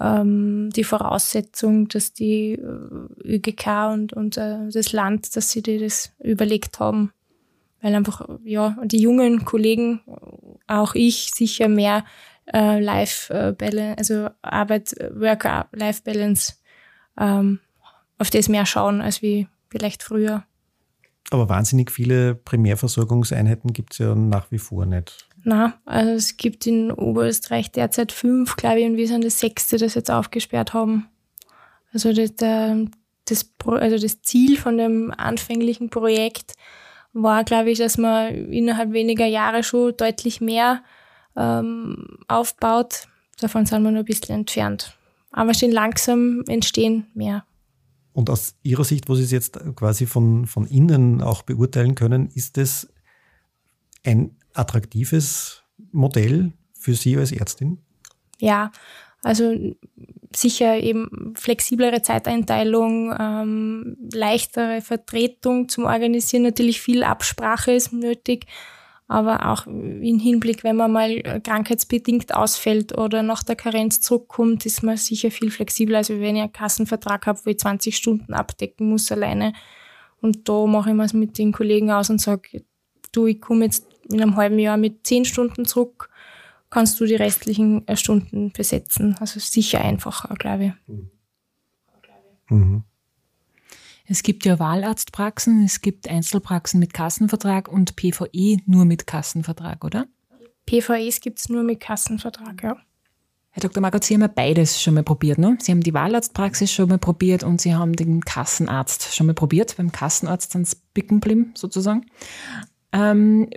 ähm, 0.00 0.70
die 0.74 0.84
Voraussetzung, 0.84 1.88
dass 1.88 2.12
die 2.12 2.52
äh, 2.52 3.24
ÖGK 3.24 3.66
und, 3.92 4.12
und 4.12 4.36
äh, 4.36 4.68
das 4.72 4.92
Land, 4.92 5.36
dass 5.36 5.50
sie 5.50 5.62
dir 5.62 5.80
das 5.80 6.12
überlegt 6.18 6.80
haben. 6.80 7.12
Weil 7.82 7.94
einfach, 7.94 8.28
ja, 8.44 8.76
die 8.84 9.00
jungen 9.00 9.44
Kollegen 9.44 10.00
auch 10.66 10.94
ich 10.94 11.32
sicher 11.32 11.68
mehr 11.68 12.04
äh, 12.52 12.78
Life-Balance, 12.80 13.98
also 13.98 14.28
Arbeit, 14.42 14.94
Work-Life-Balance, 15.14 16.54
ähm, 17.18 17.60
auf 18.18 18.30
das 18.30 18.48
mehr 18.48 18.66
schauen 18.66 19.00
als 19.00 19.22
wie 19.22 19.48
vielleicht 19.70 20.02
früher. 20.02 20.44
Aber 21.30 21.48
wahnsinnig 21.48 21.90
viele 21.90 22.34
Primärversorgungseinheiten 22.34 23.72
gibt 23.72 23.92
es 23.92 23.98
ja 23.98 24.14
nach 24.14 24.50
wie 24.50 24.58
vor 24.58 24.86
nicht. 24.86 25.26
Na, 25.44 25.74
also 25.84 26.12
es 26.12 26.36
gibt 26.36 26.66
in 26.66 26.90
Oberösterreich 26.90 27.70
derzeit 27.70 28.12
fünf, 28.12 28.56
glaube 28.56 28.80
ich, 28.80 28.86
und 28.86 28.96
wir 28.96 29.08
sind 29.08 29.24
das 29.24 29.40
sechste, 29.40 29.78
das 29.78 29.94
jetzt 29.94 30.10
aufgesperrt 30.10 30.74
haben. 30.74 31.08
Also 31.92 32.12
das, 32.12 32.34
das, 32.36 33.50
also 33.64 33.98
das 33.98 34.22
Ziel 34.22 34.56
von 34.58 34.76
dem 34.76 35.12
anfänglichen 35.16 35.88
Projekt 35.88 36.54
war, 37.12 37.44
glaube 37.44 37.70
ich, 37.70 37.78
dass 37.78 37.98
man 37.98 38.34
innerhalb 38.52 38.92
weniger 38.92 39.26
Jahre 39.26 39.62
schon 39.62 39.96
deutlich 39.96 40.40
mehr 40.40 40.82
ähm, 41.36 42.18
aufbaut. 42.28 43.08
Davon 43.40 43.66
sind 43.66 43.82
wir 43.82 43.90
nur 43.90 44.00
ein 44.00 44.04
bisschen 44.04 44.34
entfernt. 44.34 44.96
Aber 45.32 45.54
schon 45.54 45.70
langsam 45.70 46.42
entstehen 46.48 47.06
mehr. 47.14 47.44
Und 48.12 48.30
aus 48.30 48.56
Ihrer 48.62 48.84
Sicht, 48.84 49.08
wo 49.08 49.14
Sie 49.14 49.22
es 49.22 49.30
jetzt 49.30 49.58
quasi 49.76 50.06
von, 50.06 50.46
von 50.46 50.66
innen 50.66 51.22
auch 51.22 51.42
beurteilen 51.42 51.94
können, 51.94 52.28
ist 52.34 52.58
es 52.58 52.92
ein 54.04 54.36
attraktives 54.52 55.62
Modell 55.92 56.52
für 56.74 56.94
Sie 56.94 57.16
als 57.16 57.32
Ärztin? 57.32 57.78
Ja, 58.38 58.72
also 59.22 59.54
sicher 60.34 60.78
eben 60.78 61.34
flexiblere 61.36 62.02
Zeiteinteilung, 62.02 63.14
ähm, 63.18 63.96
leichtere 64.12 64.80
Vertretung 64.80 65.68
zum 65.68 65.84
Organisieren. 65.84 66.44
Natürlich 66.44 66.80
viel 66.80 67.02
Absprache 67.02 67.72
ist 67.72 67.92
nötig, 67.92 68.46
aber 69.10 69.50
auch 69.50 69.66
im 69.66 70.18
Hinblick, 70.18 70.62
wenn 70.62 70.76
man 70.76 70.92
mal 70.92 71.20
krankheitsbedingt 71.42 72.34
ausfällt 72.34 72.96
oder 72.96 73.22
nach 73.22 73.42
der 73.42 73.56
Karenz 73.56 74.00
zurückkommt, 74.00 74.64
ist 74.66 74.82
man 74.82 74.96
sicher 74.96 75.30
viel 75.30 75.50
flexibler, 75.50 75.98
als 75.98 76.10
wenn 76.10 76.36
ich 76.36 76.42
einen 76.42 76.52
Kassenvertrag 76.52 77.26
habe, 77.26 77.40
wo 77.44 77.50
ich 77.50 77.58
20 77.58 77.96
Stunden 77.96 78.32
abdecken 78.34 78.88
muss 78.88 79.10
alleine. 79.10 79.52
Und 80.20 80.48
da 80.48 80.66
mache 80.66 80.90
ich 80.90 80.96
mir 80.96 81.08
mit 81.18 81.38
den 81.38 81.52
Kollegen 81.52 81.90
aus 81.90 82.08
und 82.08 82.20
sage, 82.20 82.64
du, 83.12 83.26
ich 83.26 83.40
komme 83.40 83.64
jetzt 83.64 83.86
in 84.08 84.20
einem 84.20 84.36
halben 84.36 84.58
Jahr 84.58 84.76
mit 84.76 85.06
10 85.06 85.24
Stunden 85.24 85.64
zurück 85.64 86.10
kannst 86.70 87.00
du 87.00 87.04
die 87.04 87.16
restlichen 87.16 87.86
äh, 87.88 87.96
Stunden 87.96 88.52
besetzen. 88.52 89.16
Also 89.20 89.40
sicher 89.40 89.80
einfacher, 89.80 90.34
glaube 90.36 90.64
ich. 90.66 90.72
Mhm. 92.48 92.84
Es 94.10 94.24
gibt 94.24 94.44
ja 94.44 94.58
Wahlarztpraxen, 94.58 95.64
es 95.64 95.82
gibt 95.82 96.08
Einzelpraxen 96.08 96.80
mit 96.80 96.92
Kassenvertrag 96.92 97.68
und 97.68 97.94
PVE 97.94 98.56
nur 98.66 98.84
mit 98.84 99.06
Kassenvertrag, 99.06 99.84
oder? 99.84 100.08
PVEs 100.66 101.20
gibt 101.20 101.38
es 101.38 101.48
nur 101.48 101.62
mit 101.62 101.78
Kassenvertrag, 101.78 102.60
ja. 102.64 102.76
Herr 103.50 103.60
Dr. 103.60 103.80
Margot, 103.80 104.02
Sie 104.02 104.14
haben 104.14 104.22
ja 104.22 104.26
beides 104.26 104.82
schon 104.82 104.94
mal 104.94 105.04
probiert, 105.04 105.38
ne? 105.38 105.56
Sie 105.60 105.70
haben 105.70 105.82
die 105.84 105.94
Wahlarztpraxis 105.94 106.72
schon 106.72 106.88
mal 106.88 106.98
probiert 106.98 107.44
und 107.44 107.60
Sie 107.60 107.72
haben 107.72 107.92
den 107.92 108.20
Kassenarzt 108.20 109.14
schon 109.14 109.28
mal 109.28 109.34
probiert. 109.34 109.76
Beim 109.76 109.92
Kassenarzt 109.92 110.56
es 110.56 110.74
Bickenblim 110.74 111.52
sozusagen. 111.54 112.06
Ähm, 112.90 113.48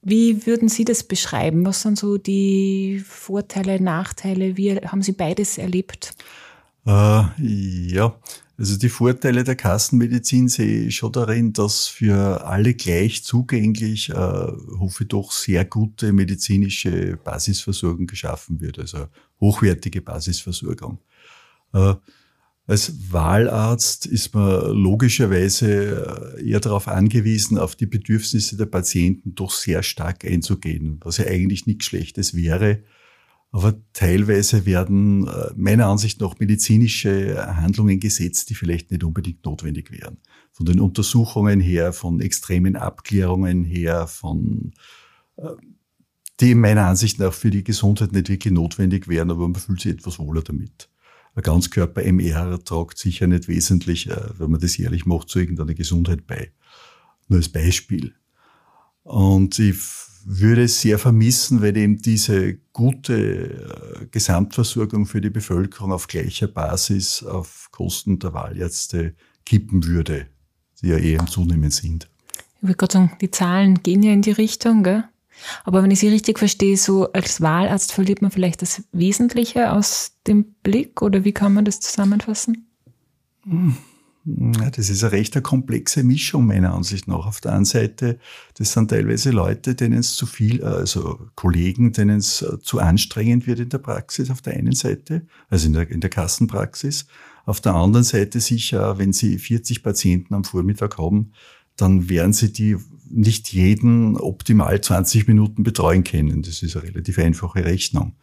wie 0.00 0.46
würden 0.46 0.68
Sie 0.68 0.84
das 0.84 1.02
beschreiben? 1.02 1.66
Was 1.66 1.82
sind 1.82 1.98
so 1.98 2.18
die 2.18 3.02
Vorteile, 3.04 3.82
Nachteile? 3.82 4.56
Wie 4.56 4.76
haben 4.76 5.02
Sie 5.02 5.12
beides 5.12 5.58
erlebt? 5.58 6.14
Äh, 6.86 7.24
ja, 7.38 8.14
also 8.56 8.78
die 8.78 8.88
Vorteile 8.88 9.42
der 9.42 9.56
Kassenmedizin 9.56 10.48
sehe 10.48 10.86
ich 10.86 10.96
schon 10.96 11.12
darin, 11.12 11.52
dass 11.52 11.86
für 11.86 12.46
alle 12.46 12.74
gleich 12.74 13.24
zugänglich, 13.24 14.10
äh, 14.10 14.14
hoffe 14.14 15.04
ich 15.04 15.08
doch, 15.08 15.32
sehr 15.32 15.64
gute 15.64 16.12
medizinische 16.12 17.16
Basisversorgung 17.24 18.06
geschaffen 18.06 18.60
wird, 18.60 18.78
also 18.78 19.06
hochwertige 19.40 20.02
Basisversorgung. 20.02 20.98
Äh, 21.72 21.94
als 22.66 23.12
Wahlarzt 23.12 24.06
ist 24.06 24.34
man 24.34 24.70
logischerweise 24.70 26.36
äh, 26.38 26.48
eher 26.48 26.60
darauf 26.60 26.88
angewiesen, 26.88 27.58
auf 27.58 27.76
die 27.76 27.86
Bedürfnisse 27.86 28.56
der 28.56 28.66
Patienten 28.66 29.34
doch 29.34 29.50
sehr 29.50 29.82
stark 29.82 30.24
einzugehen, 30.24 30.98
was 31.02 31.18
ja 31.18 31.26
eigentlich 31.26 31.66
nichts 31.66 31.86
Schlechtes 31.86 32.34
wäre. 32.34 32.82
Aber 33.54 33.80
teilweise 33.92 34.66
werden 34.66 35.28
äh, 35.28 35.52
meiner 35.54 35.86
Ansicht 35.86 36.20
nach 36.20 36.40
medizinische 36.40 37.56
Handlungen 37.56 38.00
gesetzt, 38.00 38.50
die 38.50 38.56
vielleicht 38.56 38.90
nicht 38.90 39.04
unbedingt 39.04 39.44
notwendig 39.44 39.92
wären. 39.92 40.18
Von 40.50 40.66
den 40.66 40.80
Untersuchungen 40.80 41.60
her, 41.60 41.92
von 41.92 42.20
extremen 42.20 42.74
Abklärungen 42.74 43.62
her, 43.62 44.08
von 44.08 44.72
äh, 45.36 45.50
die 46.40 46.56
meiner 46.56 46.86
Ansicht 46.86 47.20
nach 47.20 47.32
für 47.32 47.50
die 47.50 47.62
Gesundheit 47.62 48.10
nicht 48.10 48.28
wirklich 48.28 48.52
notwendig 48.52 49.06
wären, 49.06 49.30
aber 49.30 49.46
man 49.46 49.54
fühlt 49.54 49.82
sich 49.82 49.92
etwas 49.92 50.18
wohler 50.18 50.42
damit 50.42 50.88
ein 51.36 51.42
Ganzkörper-MR 51.42 52.62
tragt 52.64 52.98
sicher 52.98 53.28
nicht 53.28 53.46
wesentlich, 53.46 54.10
äh, 54.10 54.16
wenn 54.36 54.50
man 54.50 54.60
das 54.60 54.76
jährlich 54.76 55.06
macht, 55.06 55.28
zu 55.28 55.38
irgendeiner 55.38 55.74
Gesundheit 55.74 56.26
bei. 56.26 56.50
Nur 57.28 57.38
als 57.38 57.48
Beispiel. 57.48 58.16
Und 59.04 59.60
ich 59.60 59.76
würde 60.24 60.64
es 60.64 60.80
sehr 60.80 60.98
vermissen, 60.98 61.60
wenn 61.62 61.76
eben 61.76 61.98
diese 61.98 62.54
gute 62.72 63.14
äh, 63.14 64.06
Gesamtversorgung 64.10 65.06
für 65.06 65.20
die 65.20 65.30
Bevölkerung 65.30 65.92
auf 65.92 66.06
gleicher 66.06 66.48
Basis 66.48 67.22
auf 67.22 67.68
Kosten 67.70 68.18
der 68.18 68.32
Wahlärzte 68.32 69.14
kippen 69.44 69.86
würde, 69.86 70.26
die 70.80 70.88
ja 70.88 70.96
eh 70.96 71.14
im 71.14 71.26
Zunehmen 71.26 71.70
sind. 71.70 72.08
Ich 72.56 72.62
würde 72.62 72.76
gerade 72.76 72.92
sagen, 72.92 73.12
die 73.20 73.30
Zahlen 73.30 73.82
gehen 73.82 74.02
ja 74.02 74.12
in 74.12 74.22
die 74.22 74.30
Richtung, 74.30 74.82
gell? 74.82 75.04
Aber 75.64 75.82
wenn 75.82 75.90
ich 75.90 75.98
Sie 75.98 76.08
richtig 76.08 76.38
verstehe, 76.38 76.76
so 76.76 77.12
als 77.12 77.40
Wahlarzt 77.40 77.92
verliert 77.92 78.22
man 78.22 78.30
vielleicht 78.30 78.62
das 78.62 78.82
Wesentliche 78.92 79.72
aus 79.72 80.12
dem 80.26 80.54
Blick 80.62 81.02
oder 81.02 81.24
wie 81.24 81.32
kann 81.32 81.52
man 81.52 81.64
das 81.64 81.80
zusammenfassen? 81.80 82.68
Das 84.26 84.88
ist 84.88 85.04
eine 85.04 85.12
recht 85.12 85.42
komplexe 85.42 86.02
Mischung 86.02 86.46
meiner 86.46 86.72
Ansicht 86.72 87.06
nach. 87.08 87.26
Auf 87.26 87.42
der 87.42 87.52
einen 87.52 87.66
Seite, 87.66 88.18
das 88.54 88.72
sind 88.72 88.88
teilweise 88.88 89.30
Leute, 89.30 89.74
denen 89.74 89.98
es 89.98 90.14
zu 90.14 90.24
viel, 90.24 90.64
also 90.64 91.28
Kollegen, 91.34 91.92
denen 91.92 92.18
es 92.18 92.44
zu 92.62 92.78
anstrengend 92.78 93.46
wird 93.46 93.60
in 93.60 93.68
der 93.68 93.78
Praxis 93.78 94.30
auf 94.30 94.40
der 94.40 94.54
einen 94.54 94.72
Seite, 94.72 95.26
also 95.50 95.66
in 95.66 95.74
der, 95.74 95.90
in 95.90 96.00
der 96.00 96.08
Kassenpraxis. 96.08 97.06
Auf 97.44 97.60
der 97.60 97.74
anderen 97.74 98.04
Seite 98.04 98.40
sicher, 98.40 98.96
wenn 98.96 99.12
Sie 99.12 99.38
40 99.38 99.82
Patienten 99.82 100.32
am 100.32 100.44
Vormittag 100.44 100.96
haben, 100.96 101.32
dann 101.76 102.08
werden 102.08 102.32
Sie 102.32 102.50
die 102.50 102.76
nicht 103.10 103.52
jeden 103.52 104.16
optimal 104.16 104.80
20 104.80 105.28
Minuten 105.28 105.64
betreuen 105.64 106.02
können. 106.02 106.40
Das 106.40 106.62
ist 106.62 106.76
eine 106.76 106.86
relativ 106.86 107.18
einfache 107.18 107.64
Rechnung. 107.64 108.14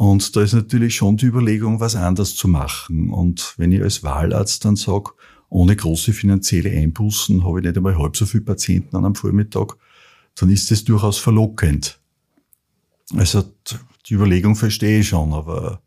Und 0.00 0.34
da 0.34 0.40
ist 0.40 0.54
natürlich 0.54 0.94
schon 0.94 1.18
die 1.18 1.26
Überlegung, 1.26 1.78
was 1.78 1.94
anders 1.94 2.34
zu 2.34 2.48
machen. 2.48 3.10
Und 3.10 3.52
wenn 3.58 3.70
ich 3.70 3.82
als 3.82 4.02
Wahlarzt 4.02 4.64
dann 4.64 4.74
sage, 4.74 5.10
ohne 5.50 5.76
große 5.76 6.14
finanzielle 6.14 6.70
Einbußen 6.70 7.44
habe 7.44 7.58
ich 7.58 7.66
nicht 7.66 7.76
einmal 7.76 7.98
halb 7.98 8.16
so 8.16 8.24
viele 8.24 8.44
Patienten 8.44 8.96
an 8.96 9.04
einem 9.04 9.14
Vormittag, 9.14 9.76
dann 10.36 10.48
ist 10.48 10.70
das 10.70 10.84
durchaus 10.84 11.18
verlockend. 11.18 12.00
Also 13.14 13.44
die 14.06 14.14
Überlegung 14.14 14.56
verstehe 14.56 15.00
ich 15.00 15.08
schon, 15.08 15.34
aber 15.34 15.82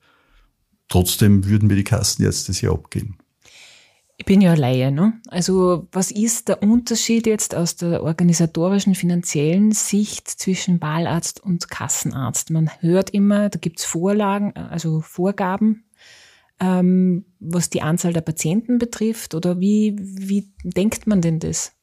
trotzdem 0.89 1.45
würden 1.47 1.65
mir 1.65 1.75
die 1.75 1.83
Kassenärzte 1.83 2.53
sehr 2.53 2.69
abgehen. 2.69 3.15
Ich 4.23 4.25
bin 4.25 4.39
ja 4.39 4.53
Laie, 4.53 4.89
ne? 4.89 5.19
Also 5.27 5.89
was 5.91 6.09
ist 6.09 6.47
der 6.47 6.63
Unterschied 6.63 7.27
jetzt 7.27 7.53
aus 7.53 7.75
der 7.75 8.03
organisatorischen, 8.03 8.95
finanziellen 8.95 9.73
Sicht 9.73 10.29
zwischen 10.29 10.79
Wahlarzt 10.81 11.43
und 11.43 11.69
Kassenarzt? 11.69 12.49
Man 12.49 12.71
hört 12.79 13.09
immer, 13.09 13.49
da 13.49 13.59
gibt's 13.59 13.83
Vorlagen, 13.83 14.55
also 14.55 15.01
Vorgaben, 15.01 15.83
ähm, 16.61 17.25
was 17.41 17.69
die 17.69 17.81
Anzahl 17.81 18.13
der 18.13 18.21
Patienten 18.21 18.77
betrifft. 18.77 19.35
Oder 19.35 19.59
wie, 19.59 19.97
wie 19.99 20.53
denkt 20.63 21.05
man 21.05 21.19
denn 21.19 21.39
das? 21.39 21.73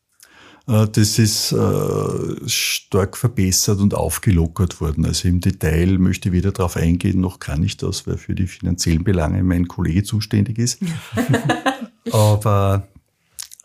Äh, 0.66 0.86
das 0.90 1.18
ist 1.18 1.52
äh, 1.52 2.48
stark 2.48 3.18
verbessert 3.18 3.80
und 3.80 3.92
aufgelockert 3.92 4.80
worden. 4.80 5.04
Also 5.04 5.28
im 5.28 5.42
Detail 5.42 5.98
möchte 5.98 6.30
ich 6.30 6.32
weder 6.32 6.52
darauf 6.52 6.78
eingehen, 6.78 7.20
noch 7.20 7.38
kann 7.38 7.62
ich 7.62 7.76
das, 7.76 8.06
weil 8.06 8.16
für 8.16 8.34
die 8.34 8.46
finanziellen 8.46 9.04
Belange 9.04 9.42
mein 9.42 9.68
Kollege 9.68 10.04
zuständig 10.04 10.58
ist. 10.58 10.80
Aber 12.12 12.88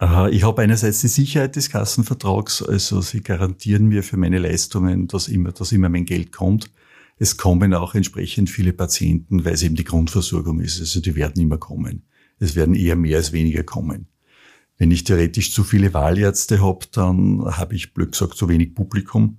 äh, 0.01 0.29
ich 0.35 0.43
habe 0.43 0.61
einerseits 0.61 1.01
die 1.01 1.07
Sicherheit 1.07 1.55
des 1.55 1.69
Kassenvertrags, 1.69 2.61
also 2.61 3.01
sie 3.01 3.21
garantieren 3.21 3.87
mir 3.87 4.03
für 4.03 4.17
meine 4.17 4.39
Leistungen, 4.39 5.07
dass 5.07 5.27
immer, 5.27 5.51
dass 5.51 5.71
immer 5.71 5.89
mein 5.89 6.05
Geld 6.05 6.31
kommt. 6.31 6.69
Es 7.17 7.37
kommen 7.37 7.73
auch 7.73 7.95
entsprechend 7.95 8.49
viele 8.49 8.73
Patienten, 8.73 9.45
weil 9.45 9.53
es 9.53 9.63
eben 9.63 9.75
die 9.75 9.85
Grundversorgung 9.85 10.59
ist. 10.59 10.79
Also 10.79 10.99
die 10.99 11.15
werden 11.15 11.41
immer 11.41 11.57
kommen. 11.57 12.03
Es 12.39 12.55
werden 12.55 12.75
eher 12.75 12.97
mehr 12.97 13.17
als 13.17 13.31
weniger 13.31 13.63
kommen. 13.63 14.07
Wenn 14.77 14.91
ich 14.91 15.05
theoretisch 15.05 15.53
zu 15.53 15.63
viele 15.63 15.93
Wahlärzte 15.93 16.61
habe, 16.61 16.85
dann 16.91 17.45
habe 17.45 17.75
ich 17.75 17.93
blöd 17.93 18.11
gesagt 18.11 18.35
zu 18.35 18.49
wenig 18.49 18.75
Publikum 18.75 19.37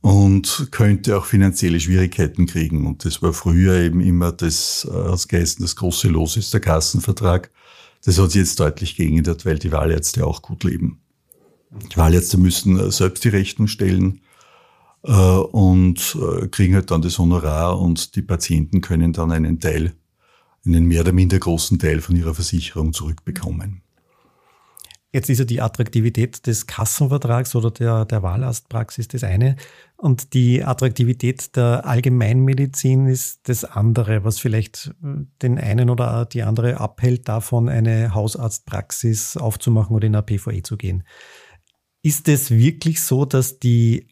und 0.00 0.68
könnte 0.72 1.16
auch 1.16 1.24
finanzielle 1.24 1.78
Schwierigkeiten 1.78 2.46
kriegen. 2.46 2.86
Und 2.86 3.04
das 3.04 3.22
war 3.22 3.32
früher 3.32 3.76
eben 3.76 4.00
immer 4.00 4.32
das, 4.32 4.86
äh, 4.90 4.92
das 4.92 5.28
Geisten, 5.28 5.62
das 5.62 5.76
große 5.76 6.08
Los 6.08 6.36
ist 6.36 6.52
der 6.52 6.60
Kassenvertrag. 6.60 7.50
Das 8.04 8.18
hat 8.18 8.32
sich 8.32 8.40
jetzt 8.40 8.60
deutlich 8.60 8.96
geändert, 8.96 9.46
weil 9.46 9.58
die 9.58 9.72
Wahlärzte 9.72 10.26
auch 10.26 10.42
gut 10.42 10.64
leben. 10.64 11.00
Die 11.92 11.96
Wahlärzte 11.96 12.38
müssen 12.38 12.78
äh, 12.78 12.90
selbst 12.90 13.24
die 13.24 13.30
Rechnung 13.30 13.66
stellen. 13.66 14.20
äh, 15.04 15.12
und 15.12 16.16
äh, 16.20 16.48
kriegen 16.48 16.74
halt 16.74 16.90
dann 16.90 17.02
das 17.02 17.18
Honorar 17.18 17.78
und 17.78 18.16
die 18.16 18.22
Patienten 18.22 18.80
können 18.80 19.12
dann 19.12 19.32
einen 19.32 19.60
Teil, 19.60 19.94
einen 20.64 20.86
mehr 20.86 21.02
oder 21.02 21.12
minder 21.12 21.38
großen 21.38 21.78
Teil 21.78 22.00
von 22.00 22.16
ihrer 22.16 22.34
Versicherung 22.34 22.92
zurückbekommen. 22.92 23.83
Jetzt 25.14 25.30
ist 25.30 25.38
ja 25.38 25.44
die 25.44 25.60
Attraktivität 25.60 26.44
des 26.48 26.66
Kassenvertrags 26.66 27.54
oder 27.54 27.70
der, 27.70 28.04
der 28.04 28.24
Wahlarztpraxis 28.24 29.06
das 29.06 29.22
eine 29.22 29.54
und 29.96 30.34
die 30.34 30.64
Attraktivität 30.64 31.54
der 31.54 31.86
Allgemeinmedizin 31.86 33.06
ist 33.06 33.48
das 33.48 33.64
andere, 33.64 34.24
was 34.24 34.40
vielleicht 34.40 34.92
den 35.40 35.56
einen 35.56 35.88
oder 35.88 36.26
die 36.26 36.42
andere 36.42 36.80
abhält 36.80 37.28
davon, 37.28 37.68
eine 37.68 38.12
Hausarztpraxis 38.12 39.36
aufzumachen 39.36 39.94
oder 39.94 40.08
in 40.08 40.16
eine 40.16 40.24
PVE 40.24 40.64
zu 40.64 40.76
gehen. 40.76 41.04
Ist 42.02 42.28
es 42.28 42.50
wirklich 42.50 43.00
so, 43.00 43.24
dass 43.24 43.60
die, 43.60 44.08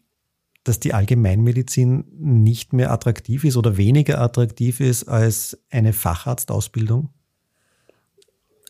dass 0.63 0.79
die 0.79 0.93
Allgemeinmedizin 0.93 2.05
nicht 2.17 2.71
mehr 2.71 2.91
attraktiv 2.91 3.43
ist 3.43 3.57
oder 3.57 3.75
weniger 3.75 4.21
attraktiv 4.21 4.79
ist 4.79 5.09
als 5.09 5.61
eine 5.69 5.91
Facharztausbildung? 5.91 7.09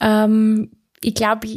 Ähm 0.01 0.71
ich 1.03 1.15
glaube, 1.15 1.47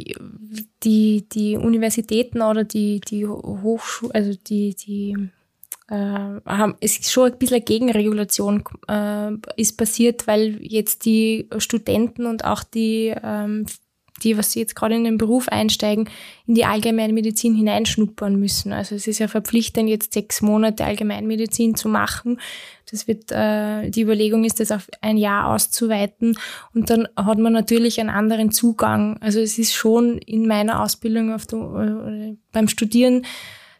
die, 0.83 1.29
die 1.29 1.57
Universitäten 1.57 2.41
oder 2.41 2.63
die, 2.63 2.99
die 3.01 3.25
Hochschulen, 3.25 4.13
also 4.13 4.33
die, 4.47 4.75
die 4.75 5.15
äh, 5.89 5.95
haben, 5.95 6.75
es 6.81 6.99
ist 6.99 7.11
schon 7.11 7.31
ein 7.31 7.37
bisschen 7.37 7.55
eine 7.55 7.63
Gegenregulation 7.63 8.63
äh, 8.87 9.31
ist 9.55 9.77
passiert, 9.77 10.27
weil 10.27 10.57
jetzt 10.61 11.05
die 11.05 11.49
Studenten 11.57 12.25
und 12.25 12.45
auch 12.45 12.63
die 12.63 13.13
ähm, 13.23 13.65
die, 14.23 14.37
was 14.37 14.51
sie 14.51 14.59
jetzt 14.59 14.75
gerade 14.75 14.95
in 14.95 15.03
den 15.03 15.17
Beruf 15.17 15.47
einsteigen, 15.49 16.09
in 16.45 16.55
die 16.55 16.65
Allgemeinmedizin 16.65 17.55
hineinschnuppern 17.55 18.35
müssen. 18.35 18.73
Also 18.73 18.95
es 18.95 19.07
ist 19.07 19.19
ja 19.19 19.27
verpflichtend, 19.27 19.89
jetzt 19.89 20.13
sechs 20.13 20.41
Monate 20.41 20.85
Allgemeinmedizin 20.85 21.75
zu 21.75 21.89
machen. 21.89 22.39
Das 22.89 23.07
wird, 23.07 23.31
äh, 23.31 23.89
die 23.89 24.01
Überlegung 24.01 24.45
ist, 24.45 24.59
das 24.59 24.71
auf 24.71 24.87
ein 25.01 25.17
Jahr 25.17 25.47
auszuweiten. 25.47 26.37
Und 26.73 26.89
dann 26.89 27.07
hat 27.15 27.37
man 27.37 27.53
natürlich 27.53 27.99
einen 27.99 28.09
anderen 28.09 28.51
Zugang. 28.51 29.17
Also 29.21 29.39
es 29.39 29.57
ist 29.57 29.73
schon 29.73 30.17
in 30.19 30.47
meiner 30.47 30.81
Ausbildung 30.81 31.33
auf 31.33 31.45
der, 31.45 31.59
äh, 31.59 32.35
beim 32.51 32.67
Studieren 32.67 33.25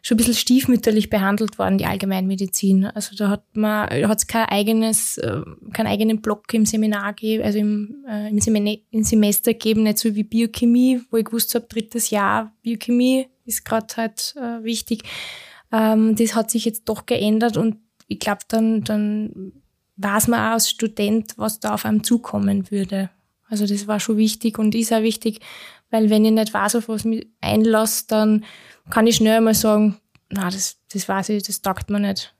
schon 0.08 0.14
ein 0.14 0.18
bisschen 0.18 0.34
stiefmütterlich 0.34 1.10
behandelt 1.10 1.58
worden, 1.58 1.76
die 1.76 1.84
Allgemeinmedizin. 1.84 2.86
Also 2.86 3.14
da 3.14 3.28
hat 3.28 3.44
man, 3.52 3.90
hat 4.08 4.18
es 4.18 4.26
kein 4.26 4.46
eigenes, 4.46 5.18
äh, 5.18 5.42
keinen 5.74 5.86
eigenen 5.86 6.22
Block 6.22 6.52
im 6.54 6.64
Seminar 6.64 7.12
gegeben, 7.12 7.44
also 7.44 7.58
im, 7.58 8.06
äh, 8.08 8.30
im, 8.30 8.40
Semine, 8.40 8.78
im 8.90 9.04
Semester 9.04 9.52
gegeben, 9.52 9.82
nicht 9.82 9.98
so 9.98 10.14
wie 10.14 10.22
Biochemie, 10.22 11.02
wo 11.10 11.18
ich 11.18 11.26
gewusst 11.26 11.54
habe, 11.54 11.66
drittes 11.68 12.08
Jahr 12.08 12.54
Biochemie 12.62 13.26
ist 13.44 13.66
gerade 13.66 13.86
halt 13.96 14.34
äh, 14.38 14.64
wichtig. 14.64 15.02
Ähm, 15.70 16.16
das 16.16 16.34
hat 16.34 16.50
sich 16.50 16.64
jetzt 16.64 16.88
doch 16.88 17.04
geändert 17.04 17.58
und 17.58 17.76
ich 18.06 18.18
glaube, 18.18 18.40
dann, 18.48 18.84
dann 18.84 19.52
weiß 19.96 20.28
man 20.28 20.40
auch 20.40 20.54
als 20.54 20.70
Student, 20.70 21.34
was 21.36 21.60
da 21.60 21.74
auf 21.74 21.84
einem 21.84 22.02
zukommen 22.02 22.70
würde. 22.70 23.10
Also 23.50 23.66
das 23.66 23.86
war 23.86 24.00
schon 24.00 24.16
wichtig 24.16 24.58
und 24.58 24.74
ist 24.74 24.90
auch 24.90 25.02
wichtig, 25.02 25.40
weil 25.90 26.08
wenn 26.08 26.24
ich 26.24 26.32
nicht 26.32 26.54
weiß, 26.54 26.76
auf 26.76 26.88
was 26.88 27.02
ich 27.02 27.06
mich 27.06 27.26
einlasse, 27.42 28.04
dann 28.08 28.44
kann 28.90 29.06
ich 29.06 29.16
schnell 29.16 29.40
mal 29.40 29.54
sagen, 29.54 29.96
na, 30.30 30.50
das, 30.50 30.76
das 30.92 31.08
weiß 31.08 31.30
ich, 31.30 31.42
das 31.42 31.62
taugt 31.62 31.90
mir 31.90 32.00
nicht. 32.00 32.34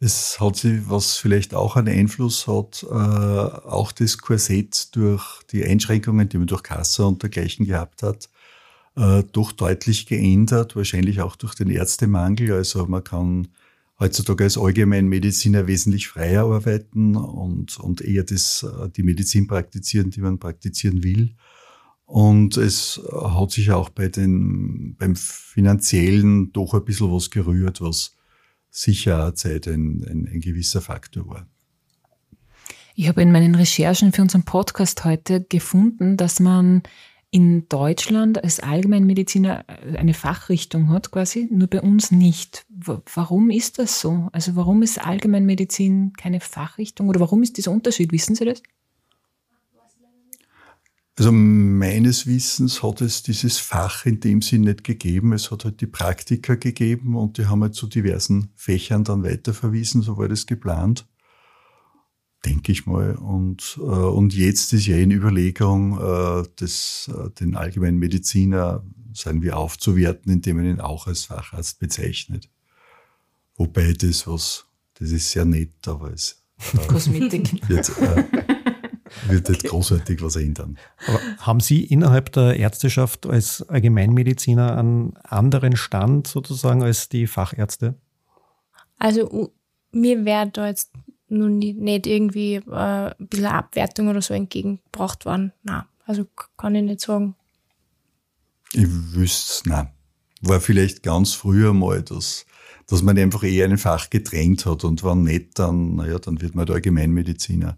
Es 0.00 0.38
hat 0.38 0.56
sie, 0.56 0.88
was 0.88 1.16
vielleicht 1.16 1.54
auch 1.54 1.74
einen 1.74 1.88
Einfluss 1.88 2.46
hat, 2.46 2.84
äh, 2.88 2.94
auch 2.94 3.90
das 3.90 4.18
Korsett 4.18 4.94
durch 4.94 5.42
die 5.50 5.64
Einschränkungen, 5.64 6.28
die 6.28 6.38
man 6.38 6.46
durch 6.46 6.62
Kasse 6.62 7.04
und 7.04 7.22
dergleichen 7.22 7.66
gehabt 7.66 8.04
hat, 8.04 8.28
äh, 8.96 9.24
doch 9.32 9.50
deutlich 9.50 10.06
geändert, 10.06 10.76
wahrscheinlich 10.76 11.20
auch 11.20 11.34
durch 11.34 11.56
den 11.56 11.68
Ärztemangel. 11.68 12.52
Also 12.52 12.86
man 12.86 13.02
kann 13.02 13.48
heutzutage 13.98 14.44
als 14.44 14.56
Allgemeinmediziner 14.56 15.66
wesentlich 15.66 16.06
freier 16.06 16.44
arbeiten 16.44 17.16
und, 17.16 17.80
und 17.80 18.00
eher 18.00 18.22
das, 18.22 18.62
äh, 18.62 18.88
die 18.90 19.02
Medizin 19.02 19.48
praktizieren, 19.48 20.10
die 20.10 20.20
man 20.20 20.38
praktizieren 20.38 21.02
will. 21.02 21.34
Und 22.08 22.56
es 22.56 22.98
hat 23.12 23.50
sich 23.50 23.70
auch 23.70 23.90
bei 23.90 24.08
den, 24.08 24.96
beim 24.98 25.14
Finanziellen 25.14 26.54
doch 26.54 26.72
ein 26.72 26.84
bisschen 26.86 27.12
was 27.12 27.28
gerührt, 27.28 27.82
was 27.82 28.16
sicher 28.70 29.24
eine 29.24 29.34
Zeit 29.34 29.68
ein, 29.68 30.02
ein, 30.08 30.26
ein 30.26 30.40
gewisser 30.40 30.80
Faktor 30.80 31.28
war. 31.28 31.46
Ich 32.94 33.08
habe 33.08 33.20
in 33.20 33.30
meinen 33.30 33.54
Recherchen 33.54 34.12
für 34.12 34.22
unseren 34.22 34.44
Podcast 34.44 35.04
heute 35.04 35.44
gefunden, 35.44 36.16
dass 36.16 36.40
man 36.40 36.82
in 37.30 37.68
Deutschland 37.68 38.42
als 38.42 38.58
Allgemeinmediziner 38.60 39.66
eine 39.94 40.14
Fachrichtung 40.14 40.88
hat, 40.88 41.10
quasi, 41.10 41.46
nur 41.50 41.68
bei 41.68 41.82
uns 41.82 42.10
nicht. 42.10 42.64
Warum 42.70 43.50
ist 43.50 43.78
das 43.78 44.00
so? 44.00 44.30
Also 44.32 44.56
warum 44.56 44.82
ist 44.82 45.04
Allgemeinmedizin 45.04 46.14
keine 46.14 46.40
Fachrichtung 46.40 47.10
oder 47.10 47.20
warum 47.20 47.42
ist 47.42 47.58
dieser 47.58 47.70
Unterschied? 47.70 48.12
Wissen 48.12 48.34
Sie 48.34 48.46
das? 48.46 48.62
Also 51.18 51.32
meines 51.32 52.28
Wissens 52.28 52.80
hat 52.84 53.00
es 53.00 53.24
dieses 53.24 53.58
Fach 53.58 54.06
in 54.06 54.20
dem 54.20 54.40
Sinn 54.40 54.60
nicht 54.60 54.84
gegeben. 54.84 55.32
Es 55.32 55.50
hat 55.50 55.64
halt 55.64 55.80
die 55.80 55.88
Praktiker 55.88 56.56
gegeben 56.56 57.16
und 57.16 57.38
die 57.38 57.46
haben 57.46 57.62
halt 57.62 57.74
zu 57.74 57.88
diversen 57.88 58.50
Fächern 58.54 59.02
dann 59.02 59.24
weiterverwiesen, 59.24 60.02
so 60.02 60.16
war 60.16 60.28
das 60.28 60.46
geplant. 60.46 61.08
Denke 62.44 62.70
ich 62.70 62.86
mal. 62.86 63.16
Und, 63.16 63.80
äh, 63.80 63.82
und 63.82 64.32
jetzt 64.32 64.72
ist 64.72 64.86
ja 64.86 64.96
in 64.96 65.10
Überlegung, 65.10 65.98
äh, 65.98 66.44
das, 66.54 67.10
äh, 67.12 67.30
den 67.30 67.56
allgemeinen 67.56 67.98
Mediziner, 67.98 68.84
sagen 69.12 69.42
wir, 69.42 69.56
aufzuwerten, 69.56 70.30
indem 70.30 70.58
man 70.58 70.66
ihn 70.66 70.80
auch 70.80 71.08
als 71.08 71.24
Facharzt 71.24 71.80
bezeichnet. 71.80 72.48
Wobei 73.56 73.92
das 73.92 74.28
was, 74.28 74.66
das 74.94 75.10
ist 75.10 75.32
sehr 75.32 75.44
nett, 75.44 75.88
aber 75.88 76.12
es 76.12 76.44
Kosmetik. 76.86 77.68
Wird, 77.68 77.88
äh, 77.98 78.24
wird 79.28 79.48
nicht 79.48 79.64
großartig 79.64 80.22
was 80.22 80.36
ändern. 80.36 80.78
Aber 81.06 81.20
haben 81.38 81.60
Sie 81.60 81.84
innerhalb 81.84 82.32
der 82.32 82.56
Ärzteschaft 82.56 83.26
als 83.26 83.62
Allgemeinmediziner 83.68 84.76
einen 84.76 85.16
anderen 85.18 85.76
Stand 85.76 86.26
sozusagen 86.26 86.82
als 86.82 87.08
die 87.08 87.26
Fachärzte? 87.26 87.94
Also 88.98 89.52
mir 89.92 90.24
wäre 90.24 90.50
da 90.50 90.66
jetzt 90.66 90.90
nun 91.28 91.58
nicht 91.58 92.06
irgendwie 92.06 92.54
äh, 92.54 93.12
ein 93.18 93.28
bisschen 93.28 93.46
Abwertung 93.46 94.08
oder 94.08 94.22
so 94.22 94.34
entgegengebracht 94.34 95.26
worden. 95.26 95.52
Nein, 95.62 95.84
also 96.06 96.26
kann 96.56 96.74
ich 96.74 96.82
nicht 96.82 97.00
sagen. 97.00 97.34
Ich 98.72 98.86
wüsste 98.88 99.68
nein. 99.68 99.88
War 100.40 100.60
vielleicht 100.60 101.02
ganz 101.02 101.34
früher 101.34 101.72
mal, 101.72 102.02
dass, 102.02 102.46
dass 102.86 103.02
man 103.02 103.18
einfach 103.18 103.42
eher 103.42 103.64
ein 103.64 103.78
Fach 103.78 104.08
gedrängt 104.08 104.66
hat 104.66 104.84
und 104.84 105.02
wenn 105.02 105.22
nicht, 105.22 105.58
dann, 105.58 105.96
naja, 105.96 106.18
dann 106.18 106.40
wird 106.40 106.54
man 106.54 106.66
der 106.66 106.76
Allgemeinmediziner 106.76 107.76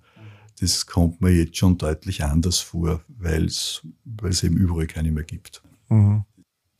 das 0.60 0.86
kommt 0.86 1.20
mir 1.20 1.30
jetzt 1.30 1.56
schon 1.56 1.78
deutlich 1.78 2.22
anders 2.22 2.60
vor, 2.60 3.02
weil 3.08 3.46
es 3.46 3.82
eben 4.42 4.56
überall 4.56 4.86
keine 4.86 5.10
mehr 5.10 5.24
gibt. 5.24 5.62
Mhm. 5.88 6.24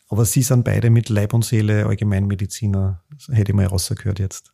Aber 0.09 0.25
Sie 0.25 0.43
sind 0.43 0.65
beide 0.65 0.91
mit 0.91 1.09
Leib 1.09 1.33
und 1.33 1.45
Seele 1.45 1.87
Allgemeinmediziner, 1.87 3.03
das 3.13 3.29
hätte 3.29 3.53
ich 3.53 3.57
mal 3.57 3.67
rausgehört 3.67 4.19
jetzt. 4.19 4.53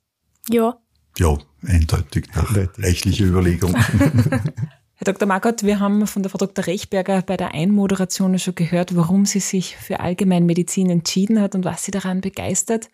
Ja. 0.51 0.79
Ja, 1.19 1.39
eindeutig 1.63 2.27
nach 2.35 2.49
eindeutig. 2.51 2.85
rechtlicher 2.85 3.25
Überlegung. 3.25 3.75
Herr 4.99 5.05
Dr. 5.13 5.27
Margot, 5.27 5.63
wir 5.63 5.81
haben 5.81 6.07
von 6.07 6.23
der 6.23 6.31
Frau 6.31 6.39
Dr. 6.39 6.67
Rechberger 6.67 7.23
bei 7.23 7.37
der 7.37 7.53
Einmoderation 7.53 8.39
schon 8.39 8.55
gehört, 8.55 8.97
warum 8.97 9.27
sie 9.27 9.41
sich 9.41 9.77
für 9.77 10.01
Allgemeinmedizin 10.01 10.89
entschieden 10.89 11.41
hat 11.41 11.55
und 11.55 11.65
was 11.65 11.85
sie 11.85 11.91
daran 11.91 12.21
begeistert. 12.21 12.91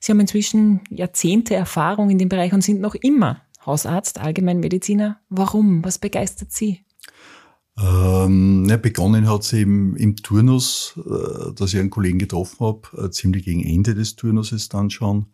Sie 0.00 0.12
haben 0.12 0.20
inzwischen 0.20 0.80
Jahrzehnte 0.90 1.54
Erfahrung 1.54 2.10
in 2.10 2.18
dem 2.18 2.28
Bereich 2.28 2.52
und 2.52 2.62
sind 2.62 2.80
noch 2.80 2.94
immer 2.94 3.42
Hausarzt, 3.68 4.18
Allgemeinmediziner. 4.18 5.20
Warum? 5.28 5.84
Was 5.84 5.98
begeistert 5.98 6.50
Sie? 6.50 6.80
Ähm, 7.78 8.66
ja, 8.68 8.76
begonnen 8.76 9.28
hat 9.28 9.44
sie 9.44 9.62
im, 9.62 9.94
im 9.94 10.16
Turnus, 10.16 10.98
äh, 10.98 11.52
dass 11.54 11.72
ich 11.72 11.78
einen 11.78 11.90
Kollegen 11.90 12.18
getroffen 12.18 12.58
habe, 12.58 12.88
äh, 12.96 13.10
ziemlich 13.10 13.44
gegen 13.44 13.62
Ende 13.62 13.94
des 13.94 14.16
Turnuses 14.16 14.68
dann 14.68 14.90
schon. 14.90 15.26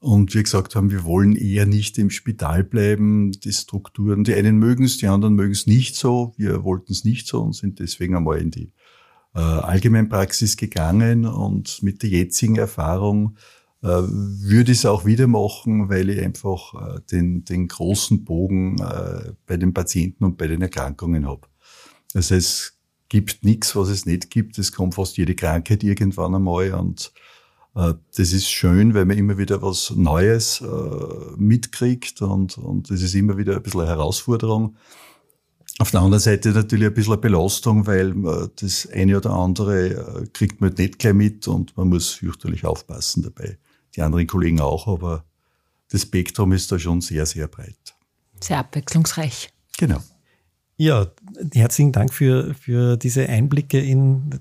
Und 0.00 0.34
wir 0.34 0.42
gesagt 0.42 0.76
haben, 0.76 0.90
wir 0.90 1.04
wollen 1.04 1.34
eher 1.34 1.66
nicht 1.66 1.98
im 1.98 2.10
Spital 2.10 2.62
bleiben, 2.62 3.32
die 3.32 3.52
Strukturen, 3.52 4.22
die 4.22 4.34
einen 4.34 4.58
mögen 4.58 4.84
es, 4.84 4.98
die 4.98 5.06
anderen 5.06 5.34
mögen 5.34 5.52
es 5.52 5.66
nicht 5.66 5.96
so. 5.96 6.34
Wir 6.36 6.62
wollten 6.62 6.92
es 6.92 7.04
nicht 7.04 7.26
so 7.26 7.40
und 7.40 7.54
sind 7.54 7.78
deswegen 7.78 8.16
einmal 8.16 8.38
in 8.38 8.50
die 8.50 8.72
äh, 9.34 9.40
Allgemeinpraxis 9.40 10.56
gegangen 10.56 11.26
und 11.26 11.82
mit 11.82 12.02
der 12.02 12.10
jetzigen 12.10 12.56
Erfahrung 12.56 13.36
würde 13.80 14.72
ich 14.72 14.78
es 14.78 14.86
auch 14.86 15.04
wieder 15.04 15.26
machen, 15.26 15.88
weil 15.88 16.10
ich 16.10 16.20
einfach 16.20 16.74
äh, 16.96 17.00
den, 17.12 17.44
den 17.44 17.68
großen 17.68 18.24
Bogen 18.24 18.76
äh, 18.80 19.32
bei 19.46 19.56
den 19.56 19.72
Patienten 19.72 20.24
und 20.24 20.36
bei 20.36 20.48
den 20.48 20.62
Erkrankungen 20.62 21.26
habe. 21.26 21.46
Also 22.14 22.34
es 22.34 22.76
gibt 23.08 23.44
nichts, 23.44 23.76
was 23.76 23.88
es 23.88 24.04
nicht 24.04 24.30
gibt. 24.30 24.58
Es 24.58 24.72
kommt 24.72 24.96
fast 24.96 25.16
jede 25.16 25.34
Krankheit 25.34 25.84
irgendwann 25.84 26.34
einmal 26.34 26.72
und 26.72 27.12
das 27.74 28.32
ist 28.32 28.48
schön, 28.50 28.92
weil 28.92 29.04
man 29.04 29.18
immer 29.18 29.38
wieder 29.38 29.62
was 29.62 29.90
Neues 29.90 30.64
mitkriegt 31.36 32.20
und, 32.22 32.58
und 32.58 32.90
das 32.90 33.02
ist 33.02 33.14
immer 33.14 33.36
wieder 33.38 33.54
ein 33.54 33.62
bisschen 33.62 33.82
eine 33.82 33.90
Herausforderung. 33.90 34.74
Auf 35.78 35.92
der 35.92 36.00
anderen 36.00 36.20
Seite 36.20 36.48
natürlich 36.50 36.88
ein 36.88 36.94
bisschen 36.94 37.12
eine 37.12 37.20
Belastung, 37.20 37.86
weil 37.86 38.50
das 38.56 38.88
eine 38.92 39.18
oder 39.18 39.30
andere 39.30 40.26
kriegt 40.32 40.60
man 40.60 40.72
nicht 40.72 40.98
gleich 40.98 41.14
mit 41.14 41.46
und 41.46 41.76
man 41.76 41.88
muss 41.88 42.08
fürchterlich 42.08 42.64
aufpassen 42.64 43.22
dabei 43.22 43.58
die 43.96 44.02
anderen 44.02 44.26
Kollegen 44.26 44.60
auch, 44.60 44.86
aber 44.86 45.24
das 45.90 46.02
Spektrum 46.02 46.52
ist 46.52 46.70
da 46.70 46.78
schon 46.78 47.00
sehr, 47.00 47.26
sehr 47.26 47.48
breit. 47.48 47.96
Sehr 48.40 48.58
abwechslungsreich. 48.58 49.50
Genau. 49.78 50.02
Ja, 50.76 51.08
herzlichen 51.52 51.92
Dank 51.92 52.12
für, 52.12 52.54
für 52.54 52.96
diese 52.96 53.28
Einblicke 53.28 53.80
in 53.80 54.40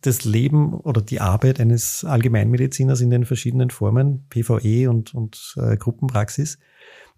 das 0.00 0.24
Leben 0.24 0.74
oder 0.74 1.00
die 1.00 1.20
Arbeit 1.20 1.60
eines 1.60 2.04
Allgemeinmediziners 2.04 3.00
in 3.00 3.10
den 3.10 3.24
verschiedenen 3.24 3.70
Formen, 3.70 4.26
PVE 4.30 4.90
und, 4.90 5.14
und 5.14 5.54
äh, 5.58 5.76
Gruppenpraxis. 5.76 6.58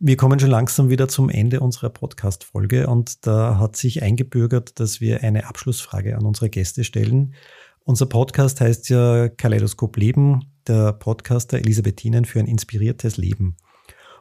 Wir 0.00 0.16
kommen 0.16 0.38
schon 0.38 0.50
langsam 0.50 0.90
wieder 0.90 1.08
zum 1.08 1.30
Ende 1.30 1.60
unserer 1.60 1.88
Podcast-Folge 1.88 2.86
und 2.86 3.26
da 3.26 3.58
hat 3.58 3.76
sich 3.76 4.02
eingebürgert, 4.02 4.78
dass 4.78 5.00
wir 5.00 5.24
eine 5.24 5.46
Abschlussfrage 5.46 6.16
an 6.16 6.24
unsere 6.24 6.50
Gäste 6.50 6.84
stellen. 6.84 7.34
Unser 7.84 8.06
Podcast 8.06 8.60
heißt 8.60 8.90
ja 8.90 9.28
Kaleidoskop 9.28 9.96
Leben, 9.96 10.52
der 10.68 10.92
Podcast 10.92 11.52
der 11.52 11.60
Elisabethinen 11.60 12.24
für 12.24 12.38
ein 12.38 12.46
inspiriertes 12.46 13.16
Leben. 13.16 13.56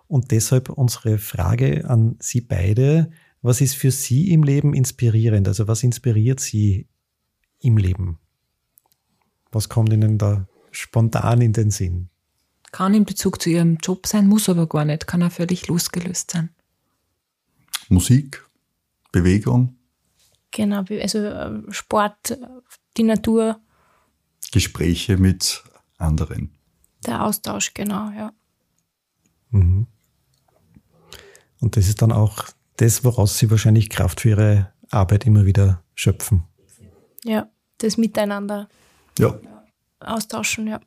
Und 0.08 0.32
deshalb 0.32 0.70
unsere 0.70 1.18
Frage 1.18 1.88
an 1.90 2.16
Sie 2.20 2.42
beide. 2.42 3.10
Was 3.42 3.62
ist 3.62 3.76
für 3.76 3.92
Sie 3.92 4.32
im 4.32 4.44
Leben 4.44 4.74
inspirierend? 4.74 5.48
Also 5.48 5.68
was 5.68 5.84
inspiriert 5.84 6.40
Sie 6.40 6.88
im 7.60 7.78
Leben? 7.78 8.20
Was 9.52 9.70
kommt 9.70 9.92
Ihnen 9.92 10.18
da 10.18 10.48
spontan 10.72 11.42
in 11.42 11.54
den 11.54 11.72
Sinn? 11.72 12.10
Kann 12.72 12.94
in 12.94 13.06
Bezug 13.06 13.42
zu 13.42 13.50
Ihrem 13.50 13.78
Job 13.78 14.08
sein, 14.08 14.28
muss 14.28 14.50
aber 14.50 14.68
gar 14.68 14.86
nicht, 14.86 15.08
kann 15.08 15.24
auch 15.24 15.32
völlig 15.32 15.68
losgelöst 15.68 16.32
sein. 16.32 16.50
Musik, 17.90 18.46
Bewegung. 19.12 19.76
Genau, 20.52 20.84
also 20.90 21.20
äh, 21.20 21.62
Sport, 21.70 22.38
die 22.98 23.04
Natur. 23.04 23.60
Gespräche 24.52 25.18
mit 25.18 25.64
anderen. 25.98 26.52
Der 27.06 27.24
Austausch, 27.24 27.74
genau, 27.74 28.10
ja. 28.12 28.32
Mhm. 29.52 29.88
Und 31.60 31.78
das 31.78 31.88
ist 31.88 32.02
dann 32.02 32.12
auch 32.12 32.46
das, 32.78 33.04
woraus 33.04 33.38
Sie 33.38 33.50
wahrscheinlich 33.50 33.90
Kraft 33.90 34.22
für 34.22 34.30
Ihre 34.30 34.72
Arbeit 34.92 35.26
immer 35.26 35.46
wieder 35.46 35.84
schöpfen. 35.96 36.44
Ja, 37.24 37.50
das 37.80 37.98
Miteinander. 37.98 38.70
Ja. 39.18 39.40
Austauschen, 40.00 40.68
ja. 40.68 40.80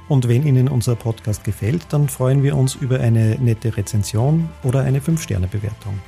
Und 0.07 0.27
wenn 0.27 0.45
Ihnen 0.45 0.67
unser 0.67 0.95
Podcast 0.95 1.43
gefällt, 1.43 1.87
dann 1.89 2.09
freuen 2.09 2.43
wir 2.43 2.55
uns 2.55 2.75
über 2.75 2.99
eine 2.99 3.39
nette 3.39 3.75
Rezension 3.75 4.49
oder 4.63 4.81
eine 4.81 4.99
5-Sterne-Bewertung. 4.99 5.99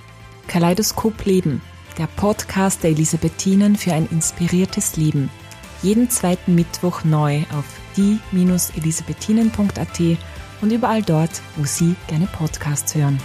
Kaleidoskop 0.48 1.26
Leben, 1.26 1.64
der 1.98 2.06
Podcast 2.08 2.84
der 2.84 2.92
Elisabethinen 2.92 3.76
für 3.76 3.94
ein 3.94 4.08
inspiriertes 4.12 4.98
Leben. 4.98 5.32
Jeden 5.82 6.10
zweiten 6.10 6.56
Mittwoch 6.56 7.04
neu 7.04 7.42
auf 7.58 7.66
die-elisabethinen.at 7.98 10.00
und 10.62 10.72
überall 10.72 11.02
dort, 11.02 11.42
wo 11.56 11.66
Sie 11.66 11.96
gerne 12.08 12.28
Podcasts 12.28 12.94
hören. 12.96 13.20